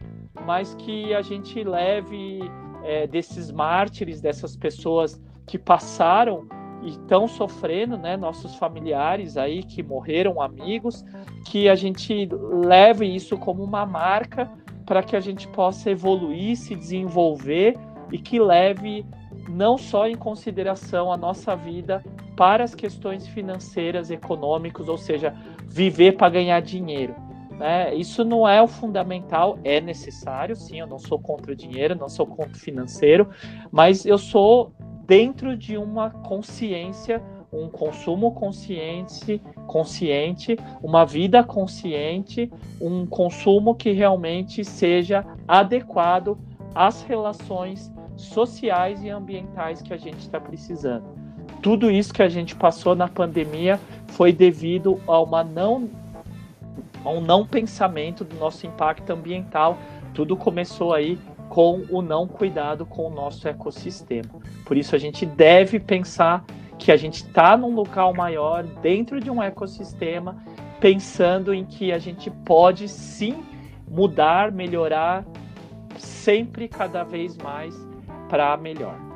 mas 0.45 0.75
que 0.75 1.13
a 1.13 1.21
gente 1.21 1.61
leve 1.61 2.39
é, 2.85 3.05
desses 3.05 3.51
mártires, 3.51 4.21
dessas 4.21 4.55
pessoas 4.55 5.21
que 5.45 5.57
passaram 5.57 6.47
estão 6.89 7.27
sofrendo, 7.27 7.97
né, 7.97 8.17
nossos 8.17 8.55
familiares 8.55 9.37
aí 9.37 9.63
que 9.63 9.83
morreram, 9.83 10.41
amigos, 10.41 11.05
que 11.45 11.69
a 11.69 11.75
gente 11.75 12.27
leve 12.31 13.05
isso 13.05 13.37
como 13.37 13.63
uma 13.63 13.85
marca 13.85 14.49
para 14.85 15.03
que 15.03 15.15
a 15.15 15.19
gente 15.19 15.47
possa 15.49 15.91
evoluir, 15.91 16.55
se 16.55 16.75
desenvolver 16.75 17.75
e 18.11 18.17
que 18.17 18.39
leve 18.39 19.05
não 19.49 19.77
só 19.77 20.07
em 20.07 20.15
consideração 20.15 21.11
a 21.11 21.17
nossa 21.17 21.55
vida 21.55 22.03
para 22.35 22.63
as 22.63 22.73
questões 22.73 23.27
financeiras, 23.27 24.11
econômicas, 24.11 24.87
ou 24.87 24.97
seja, 24.97 25.35
viver 25.65 26.13
para 26.13 26.29
ganhar 26.29 26.61
dinheiro, 26.61 27.15
né? 27.51 27.93
Isso 27.95 28.23
não 28.23 28.47
é 28.47 28.61
o 28.61 28.67
fundamental, 28.67 29.57
é 29.63 29.81
necessário, 29.81 30.55
sim. 30.55 30.79
Eu 30.79 30.87
não 30.87 30.99
sou 30.99 31.19
contra 31.19 31.51
o 31.51 31.55
dinheiro, 31.55 31.95
não 31.95 32.07
sou 32.07 32.25
contra 32.25 32.53
o 32.53 32.59
financeiro, 32.59 33.29
mas 33.71 34.05
eu 34.05 34.17
sou 34.17 34.71
dentro 35.07 35.55
de 35.55 35.77
uma 35.77 36.09
consciência, 36.09 37.23
um 37.51 37.69
consumo 37.69 38.33
consciente, 38.33 39.41
consciente, 39.65 40.57
uma 40.83 41.05
vida 41.05 41.41
consciente, 41.43 42.51
um 42.79 43.05
consumo 43.05 43.73
que 43.73 43.91
realmente 43.91 44.65
seja 44.65 45.25
adequado 45.47 46.37
às 46.75 47.01
relações 47.03 47.89
sociais 48.17 49.01
e 49.01 49.09
ambientais 49.09 49.81
que 49.81 49.93
a 49.93 49.97
gente 49.97 50.19
está 50.19 50.41
precisando. 50.41 51.05
Tudo 51.61 51.89
isso 51.89 52.13
que 52.13 52.21
a 52.21 52.29
gente 52.29 52.53
passou 52.55 52.93
na 52.93 53.07
pandemia 53.07 53.79
foi 54.07 54.33
devido 54.33 54.99
a 55.07 55.19
uma 55.21 55.43
não 55.43 55.89
a 57.05 57.09
um 57.09 57.21
não 57.21 57.45
pensamento 57.45 58.25
do 58.25 58.35
nosso 58.35 58.67
impacto 58.67 59.11
ambiental. 59.11 59.77
Tudo 60.13 60.35
começou 60.35 60.93
aí 60.93 61.17
com 61.49 61.83
o 61.89 62.01
não 62.01 62.27
cuidado 62.27 62.85
com 62.85 63.07
o 63.07 63.09
nosso 63.09 63.47
ecossistema. 63.47 64.29
Por 64.65 64.77
isso 64.77 64.95
a 64.95 64.99
gente 64.99 65.25
deve 65.25 65.79
pensar 65.79 66.45
que 66.77 66.91
a 66.91 66.97
gente 66.97 67.23
está 67.23 67.57
num 67.57 67.73
local 67.73 68.13
maior, 68.13 68.63
dentro 68.63 69.19
de 69.19 69.31
um 69.31 69.41
ecossistema, 69.41 70.37
pensando 70.79 71.53
em 71.53 71.65
que 71.65 71.91
a 71.91 71.97
gente 71.97 72.29
pode 72.29 72.87
sim 72.87 73.43
mudar, 73.89 74.51
melhorar, 74.51 75.25
sempre 75.97 76.67
cada 76.67 77.03
vez 77.03 77.35
mais 77.37 77.75
para 78.29 78.55
melhor. 78.57 79.06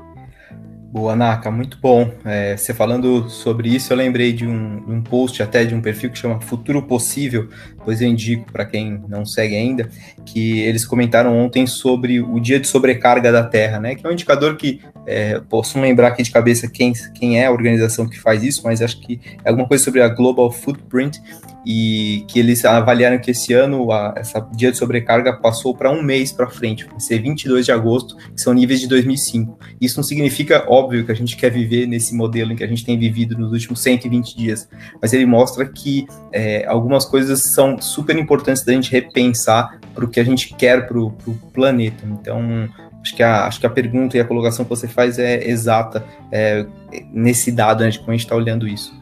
Boa, 0.92 1.16
Naka, 1.16 1.50
muito 1.50 1.78
bom. 1.82 2.12
É, 2.26 2.58
você 2.58 2.74
falando 2.74 3.30
sobre 3.30 3.74
isso, 3.74 3.94
eu 3.94 3.98
lembrei 3.98 4.34
de 4.34 4.46
um, 4.46 4.84
um, 4.90 5.02
post 5.02 5.42
até 5.42 5.64
de 5.64 5.74
um 5.74 5.82
perfil 5.82 6.10
que 6.10 6.18
chama 6.18 6.42
Futuro 6.42 6.84
Possível, 6.84 7.48
depois 7.78 8.02
eu 8.02 8.10
indico 8.10 8.52
para 8.52 8.66
quem 8.66 9.02
não 9.08 9.26
segue 9.26 9.56
ainda, 9.56 9.90
que 10.26 10.60
eles 10.60 10.84
comentaram 10.84 11.40
ontem 11.40 11.66
sobre 11.66 12.20
o 12.20 12.38
dia 12.42 12.60
de 12.60 12.68
sobrecarga 12.68 13.32
da 13.32 13.42
Terra, 13.42 13.80
né? 13.80 13.96
Que 13.96 14.06
é 14.06 14.10
um 14.10 14.12
indicador 14.12 14.58
que 14.58 14.82
é, 15.08 15.40
posso 15.50 15.78
não 15.78 15.86
lembrar 15.86 16.10
aqui 16.10 16.24
de 16.24 16.32
cabeça 16.32 16.68
quem, 16.70 16.92
quem 17.14 17.40
é 17.40 17.46
a 17.46 17.52
organização 17.52 18.06
que 18.06 18.20
faz 18.20 18.44
isso, 18.44 18.62
mas 18.66 18.82
acho 18.82 19.00
que 19.00 19.22
é 19.46 19.50
alguma 19.50 19.70
coisa 19.70 19.82
sobre 19.82 20.02
a 20.02 20.10
Global 20.10 20.52
Footprint, 20.52 21.22
e 21.66 22.26
que 22.28 22.40
eles 22.40 22.64
avaliaram 22.66 23.20
que 23.20 23.32
esse 23.32 23.54
ano 23.54 23.92
a, 23.92 24.14
essa 24.18 24.40
dia 24.56 24.72
de 24.72 24.78
sobrecarga 24.78 25.34
passou 25.34 25.76
para 25.76 25.92
um 25.92 26.02
mês 26.02 26.32
para 26.32 26.50
frente, 26.50 26.86
vai 26.86 27.00
ser 27.00 27.20
22 27.20 27.66
de 27.66 27.72
agosto, 27.72 28.18
que 28.18 28.42
são 28.42 28.54
níveis 28.54 28.80
de 28.80 28.88
2005. 28.88 29.60
Isso 29.80 29.98
não 29.98 30.04
significa, 30.04 30.66
óbvio, 30.68 31.06
que 31.06 31.12
a 31.12 31.16
gente 31.16 31.38
quer 31.38 31.52
viver 31.52 31.86
nesse 31.86 32.16
modelo 32.16 32.52
em 32.52 32.56
que 32.56 32.64
a 32.64 32.68
gente 32.68 32.86
tem 32.86 32.98
vivido 32.98 33.38
nos 33.38 33.52
últimos 33.52 33.82
120 33.82 34.36
dias, 34.36 34.68
mas 35.02 35.14
ele 35.14 35.26
mostra 35.26 35.66
que 35.66 36.08
é, 36.32 36.66
algumas 36.66 37.06
coisas 37.06 37.44
são 37.44 37.80
super 37.80 38.18
importantes 38.18 38.64
da 38.64 38.74
gente 38.74 38.92
repensar 38.92 39.80
para 39.94 40.06
o 40.06 40.08
que 40.08 40.20
a 40.20 40.24
gente 40.24 40.56
quer 40.56 40.88
para 40.88 41.00
o 41.00 41.12
planeta. 41.54 42.06
Então, 42.06 42.70
acho 43.02 43.16
que 43.16 43.24
a, 43.24 43.46
acho 43.46 43.60
que 43.60 43.66
a 43.66 43.70
pergunta 43.70 44.18
e 44.18 44.20
a 44.20 44.26
colocação 44.26 44.66
que 44.66 44.70
você 44.70 44.88
faz 44.88 45.20
é 45.20 45.48
exata 45.48 46.04
é, 46.32 46.66
nesse 47.12 47.52
dado, 47.52 47.84
né, 47.84 47.90
de 47.90 48.00
como 48.00 48.12
a 48.12 48.14
gente 48.14 48.26
está 48.26 48.36
olhando 48.36 48.68
isso. 48.68 48.94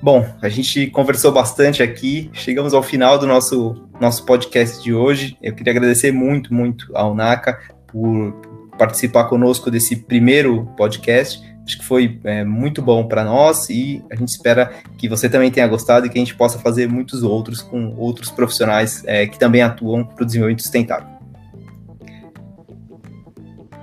Bom, 0.00 0.24
a 0.40 0.48
gente 0.48 0.86
conversou 0.88 1.32
bastante 1.32 1.82
aqui, 1.82 2.30
chegamos 2.32 2.72
ao 2.72 2.84
final 2.84 3.18
do 3.18 3.26
nosso, 3.26 3.74
nosso 4.00 4.24
podcast 4.24 4.80
de 4.80 4.94
hoje. 4.94 5.36
Eu 5.42 5.52
queria 5.52 5.72
agradecer 5.72 6.12
muito, 6.12 6.54
muito 6.54 6.96
ao 6.96 7.16
NACA 7.16 7.58
por 7.88 8.32
participar 8.78 9.24
conosco 9.24 9.72
desse 9.72 9.96
primeiro 9.96 10.66
podcast. 10.76 11.42
Acho 11.64 11.78
que 11.78 11.84
foi 11.84 12.20
é, 12.22 12.44
muito 12.44 12.80
bom 12.80 13.08
para 13.08 13.24
nós 13.24 13.68
e 13.70 14.02
a 14.10 14.14
gente 14.14 14.28
espera 14.28 14.72
que 14.96 15.08
você 15.08 15.28
também 15.28 15.50
tenha 15.50 15.66
gostado 15.66 16.06
e 16.06 16.08
que 16.08 16.16
a 16.16 16.20
gente 16.20 16.36
possa 16.36 16.60
fazer 16.60 16.88
muitos 16.88 17.24
outros 17.24 17.60
com 17.60 17.92
outros 17.98 18.30
profissionais 18.30 19.02
é, 19.04 19.26
que 19.26 19.36
também 19.36 19.62
atuam 19.62 20.04
para 20.04 20.22
o 20.22 20.26
desenvolvimento 20.26 20.62
sustentável. 20.62 21.08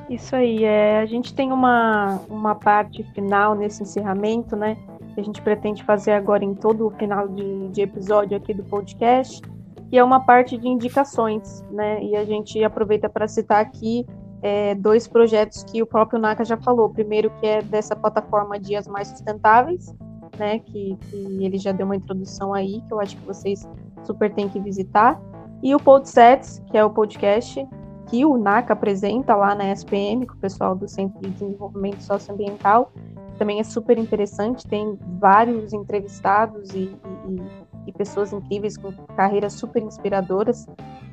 Isso 0.09 0.33
aí, 0.33 0.63
é, 0.63 0.99
a 0.99 1.05
gente 1.05 1.33
tem 1.33 1.51
uma, 1.51 2.21
uma 2.29 2.55
parte 2.55 3.03
final 3.13 3.53
nesse 3.53 3.83
encerramento, 3.83 4.55
né? 4.55 4.77
Que 5.15 5.21
a 5.21 5.23
gente 5.23 5.41
pretende 5.41 5.83
fazer 5.83 6.11
agora 6.11 6.43
em 6.43 6.53
todo 6.53 6.87
o 6.87 6.91
final 6.91 7.27
de, 7.29 7.69
de 7.69 7.81
episódio 7.81 8.35
aqui 8.35 8.53
do 8.53 8.63
podcast, 8.63 9.41
que 9.89 9.97
é 9.97 10.03
uma 10.03 10.19
parte 10.19 10.57
de 10.57 10.67
indicações, 10.67 11.63
né? 11.71 12.03
E 12.03 12.15
a 12.17 12.25
gente 12.25 12.61
aproveita 12.63 13.07
para 13.07 13.27
citar 13.27 13.61
aqui 13.61 14.05
é, 14.41 14.75
dois 14.75 15.07
projetos 15.07 15.63
que 15.63 15.81
o 15.81 15.85
próprio 15.85 16.19
Naka 16.19 16.43
já 16.43 16.57
falou. 16.57 16.89
Primeiro, 16.89 17.31
que 17.39 17.47
é 17.47 17.61
dessa 17.61 17.95
plataforma 17.95 18.59
Dias 18.59 18.87
Mais 18.87 19.07
Sustentáveis, 19.07 19.95
né? 20.37 20.59
Que, 20.59 20.97
que 21.09 21.45
ele 21.45 21.57
já 21.57 21.71
deu 21.71 21.85
uma 21.85 21.95
introdução 21.95 22.53
aí, 22.53 22.81
que 22.81 22.93
eu 22.93 22.99
acho 22.99 23.15
que 23.15 23.25
vocês 23.25 23.65
super 24.03 24.33
têm 24.33 24.49
que 24.49 24.59
visitar. 24.59 25.19
E 25.63 25.73
o 25.73 25.79
Podsets, 25.79 26.61
que 26.69 26.77
é 26.77 26.83
o 26.83 26.89
podcast 26.89 27.65
que 28.07 28.25
o 28.25 28.37
NACA 28.37 28.73
apresenta 28.73 29.35
lá 29.35 29.55
na 29.55 29.71
SPM, 29.71 30.27
com 30.27 30.33
o 30.33 30.37
pessoal 30.37 30.75
do 30.75 30.87
Centro 30.87 31.19
de 31.21 31.29
Desenvolvimento 31.29 32.01
Socioambiental, 32.01 32.91
também 33.37 33.59
é 33.59 33.63
super 33.63 33.97
interessante, 33.97 34.67
tem 34.67 34.97
vários 35.19 35.73
entrevistados 35.73 36.73
e, 36.73 36.95
e, 37.27 37.41
e 37.87 37.91
pessoas 37.91 38.31
incríveis 38.33 38.77
com 38.77 38.91
carreiras 39.15 39.53
super 39.53 39.83
inspiradoras, 39.83 40.65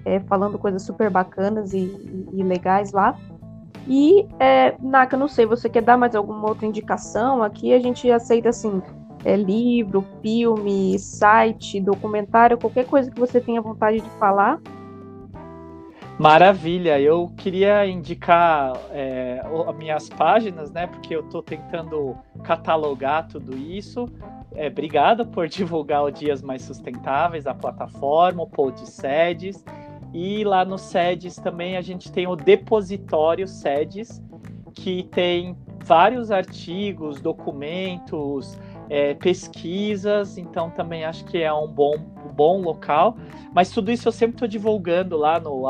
é, 0.04 0.20
falando 0.20 0.58
coisas 0.58 0.82
super 0.82 1.10
bacanas 1.10 1.72
e, 1.72 2.28
e 2.32 2.42
legais 2.42 2.92
lá. 2.92 3.16
E, 3.88 4.26
é, 4.38 4.76
Naka, 4.80 5.16
não 5.16 5.28
sei, 5.28 5.44
você 5.44 5.68
quer 5.68 5.82
dar 5.82 5.96
mais 5.96 6.14
alguma 6.14 6.48
outra 6.48 6.66
indicação? 6.66 7.42
Aqui 7.42 7.74
a 7.74 7.80
gente 7.80 8.10
aceita, 8.10 8.50
assim, 8.50 8.80
é, 9.24 9.36
livro, 9.36 10.04
filme, 10.20 10.98
site, 10.98 11.80
documentário, 11.80 12.58
qualquer 12.58 12.86
coisa 12.86 13.10
que 13.10 13.18
você 13.18 13.40
tenha 13.40 13.60
vontade 13.60 14.00
de 14.00 14.10
falar. 14.10 14.60
Maravilha, 16.22 17.00
eu 17.00 17.32
queria 17.36 17.84
indicar 17.84 18.74
é, 18.92 19.42
as 19.66 19.76
minhas 19.76 20.08
páginas, 20.08 20.70
né? 20.70 20.86
Porque 20.86 21.16
eu 21.16 21.22
estou 21.22 21.42
tentando 21.42 22.16
catalogar 22.44 23.26
tudo 23.26 23.58
isso. 23.58 24.08
É, 24.54 24.68
obrigado 24.68 25.26
por 25.26 25.48
divulgar 25.50 26.04
o 26.04 26.12
Dias 26.12 26.40
Mais 26.40 26.62
Sustentáveis, 26.62 27.44
a 27.44 27.52
plataforma, 27.52 28.44
o 28.44 28.46
Pod 28.46 28.88
Sedes. 28.88 29.64
E 30.14 30.44
lá 30.44 30.64
no 30.64 30.78
Sedes 30.78 31.34
também 31.34 31.76
a 31.76 31.80
gente 31.80 32.12
tem 32.12 32.28
o 32.28 32.36
Depositório 32.36 33.48
Sedes, 33.48 34.22
que 34.74 35.02
tem 35.02 35.56
vários 35.84 36.30
artigos, 36.30 37.20
documentos, 37.20 38.56
é, 38.88 39.14
pesquisas, 39.14 40.38
então 40.38 40.70
também 40.70 41.02
acho 41.04 41.24
que 41.24 41.42
é 41.42 41.52
um 41.52 41.66
bom, 41.66 41.94
bom 42.32 42.60
local. 42.60 43.16
Mas 43.54 43.70
tudo 43.70 43.90
isso 43.90 44.08
eu 44.08 44.12
sempre 44.12 44.36
estou 44.36 44.48
divulgando 44.48 45.16
lá 45.16 45.38
no 45.38 45.62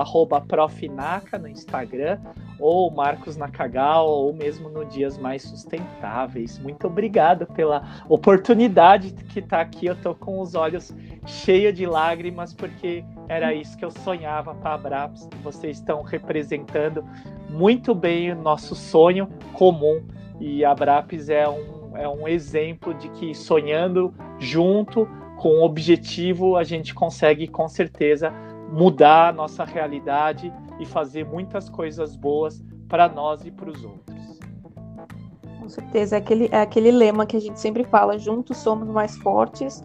profinaca 0.46 1.36
no 1.36 1.48
Instagram, 1.48 2.18
ou 2.60 2.90
Marcos 2.90 3.36
Nakagal, 3.36 4.08
ou 4.08 4.32
mesmo 4.32 4.68
no 4.68 4.84
Dias 4.84 5.18
Mais 5.18 5.42
Sustentáveis. 5.42 6.58
Muito 6.60 6.86
obrigado 6.86 7.44
pela 7.46 8.04
oportunidade 8.08 9.12
que 9.12 9.40
está 9.40 9.60
aqui. 9.60 9.86
Eu 9.86 9.94
estou 9.94 10.14
com 10.14 10.40
os 10.40 10.54
olhos 10.54 10.94
cheios 11.26 11.74
de 11.74 11.86
lágrimas, 11.86 12.54
porque 12.54 13.04
era 13.28 13.52
isso 13.52 13.76
que 13.76 13.84
eu 13.84 13.90
sonhava 13.90 14.54
para 14.54 14.74
a 14.74 14.78
Braps. 14.78 15.28
Vocês 15.42 15.78
estão 15.78 16.02
representando 16.02 17.04
muito 17.50 17.94
bem 17.94 18.30
o 18.30 18.36
nosso 18.36 18.76
sonho 18.76 19.28
comum. 19.54 20.00
E 20.40 20.64
a 20.64 20.74
Braps 20.74 21.28
é 21.28 21.48
um 21.48 21.82
é 21.94 22.08
um 22.08 22.26
exemplo 22.26 22.94
de 22.94 23.08
que 23.10 23.34
sonhando 23.34 24.14
junto 24.38 25.08
com 25.42 25.58
o 25.58 25.64
objetivo 25.64 26.56
a 26.56 26.62
gente 26.62 26.94
consegue 26.94 27.48
com 27.48 27.68
certeza 27.68 28.32
mudar 28.70 29.30
a 29.30 29.32
nossa 29.32 29.64
realidade 29.64 30.54
e 30.78 30.86
fazer 30.86 31.26
muitas 31.26 31.68
coisas 31.68 32.14
boas 32.14 32.64
para 32.88 33.08
nós 33.08 33.44
e 33.44 33.50
para 33.50 33.68
os 33.68 33.84
outros. 33.84 34.38
Com 35.58 35.68
certeza, 35.68 36.14
é 36.14 36.18
aquele, 36.20 36.48
é 36.52 36.60
aquele 36.60 36.92
lema 36.92 37.26
que 37.26 37.36
a 37.36 37.40
gente 37.40 37.58
sempre 37.58 37.82
fala: 37.82 38.16
juntos 38.20 38.56
somos 38.58 38.86
mais 38.86 39.16
fortes 39.16 39.82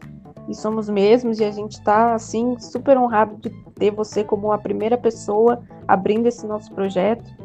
e 0.48 0.54
somos 0.54 0.88
mesmos, 0.88 1.40
e 1.40 1.44
a 1.44 1.50
gente 1.50 1.72
está 1.72 2.14
assim 2.14 2.60
super 2.60 2.96
honrado 2.96 3.38
de 3.38 3.50
ter 3.74 3.90
você 3.90 4.24
como 4.24 4.52
a 4.52 4.60
primeira 4.60 4.96
pessoa 4.96 5.64
abrindo 5.88 6.28
esse 6.28 6.46
nosso 6.46 6.72
projeto. 6.72 7.36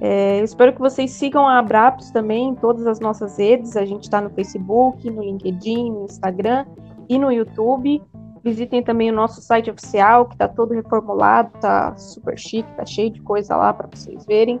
É, 0.00 0.38
eu 0.38 0.44
espero 0.44 0.72
que 0.72 0.78
vocês 0.78 1.10
sigam 1.10 1.48
a 1.48 1.58
Abraps 1.58 2.12
também 2.12 2.50
em 2.50 2.54
todas 2.54 2.86
as 2.86 3.00
nossas 3.00 3.38
redes. 3.38 3.76
A 3.76 3.84
gente 3.84 4.04
está 4.04 4.20
no 4.20 4.30
Facebook, 4.30 5.10
no 5.10 5.24
LinkedIn, 5.24 5.90
no 5.90 6.04
Instagram 6.04 6.64
e 7.08 7.18
no 7.18 7.30
YouTube. 7.30 8.02
Visitem 8.42 8.82
também 8.82 9.10
o 9.10 9.14
nosso 9.14 9.40
site 9.40 9.70
oficial, 9.70 10.26
que 10.26 10.34
está 10.34 10.46
todo 10.46 10.72
reformulado, 10.72 11.50
está 11.54 11.96
super 11.96 12.38
chique, 12.38 12.70
está 12.70 12.86
cheio 12.86 13.10
de 13.10 13.20
coisa 13.20 13.56
lá 13.56 13.72
para 13.72 13.88
vocês 13.92 14.24
verem. 14.24 14.60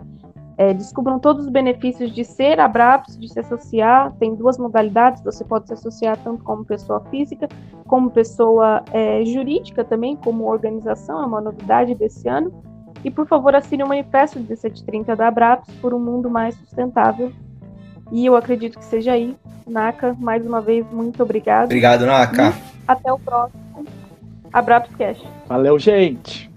É, 0.58 0.72
descubram 0.72 1.18
todos 1.18 1.44
os 1.44 1.50
benefícios 1.50 2.10
de 2.12 2.24
ser 2.24 2.58
Abraps, 2.58 3.18
de 3.18 3.28
se 3.28 3.38
associar. 3.38 4.12
Tem 4.18 4.34
duas 4.34 4.58
modalidades: 4.58 5.22
você 5.22 5.44
pode 5.44 5.66
se 5.66 5.74
associar 5.74 6.16
tanto 6.24 6.42
como 6.42 6.64
pessoa 6.64 7.00
física, 7.10 7.46
como 7.86 8.10
pessoa 8.10 8.82
é, 8.90 9.24
jurídica 9.24 9.84
também, 9.84 10.16
como 10.16 10.50
organização, 10.50 11.22
é 11.22 11.26
uma 11.26 11.40
novidade 11.40 11.94
desse 11.94 12.26
ano. 12.28 12.52
E, 13.04 13.10
por 13.10 13.26
favor, 13.26 13.54
assine 13.54 13.84
o 13.84 13.88
manifesto 13.88 14.38
1730 14.38 15.14
da 15.14 15.28
Abraps 15.28 15.72
por 15.76 15.92
um 15.92 16.00
mundo 16.00 16.30
mais 16.30 16.54
sustentável. 16.56 17.30
E 18.12 18.24
eu 18.24 18.36
acredito 18.36 18.78
que 18.78 18.84
seja 18.84 19.12
aí. 19.12 19.34
Naka, 19.66 20.14
mais 20.18 20.46
uma 20.46 20.60
vez, 20.60 20.86
muito 20.92 21.22
obrigado. 21.22 21.64
Obrigado, 21.64 22.06
Naka. 22.06 22.50
E 22.50 22.52
até 22.86 23.12
o 23.12 23.18
próximo 23.18 23.84
Abraps 24.52 24.94
Cash. 24.96 25.22
Valeu, 25.48 25.78
gente. 25.78 26.50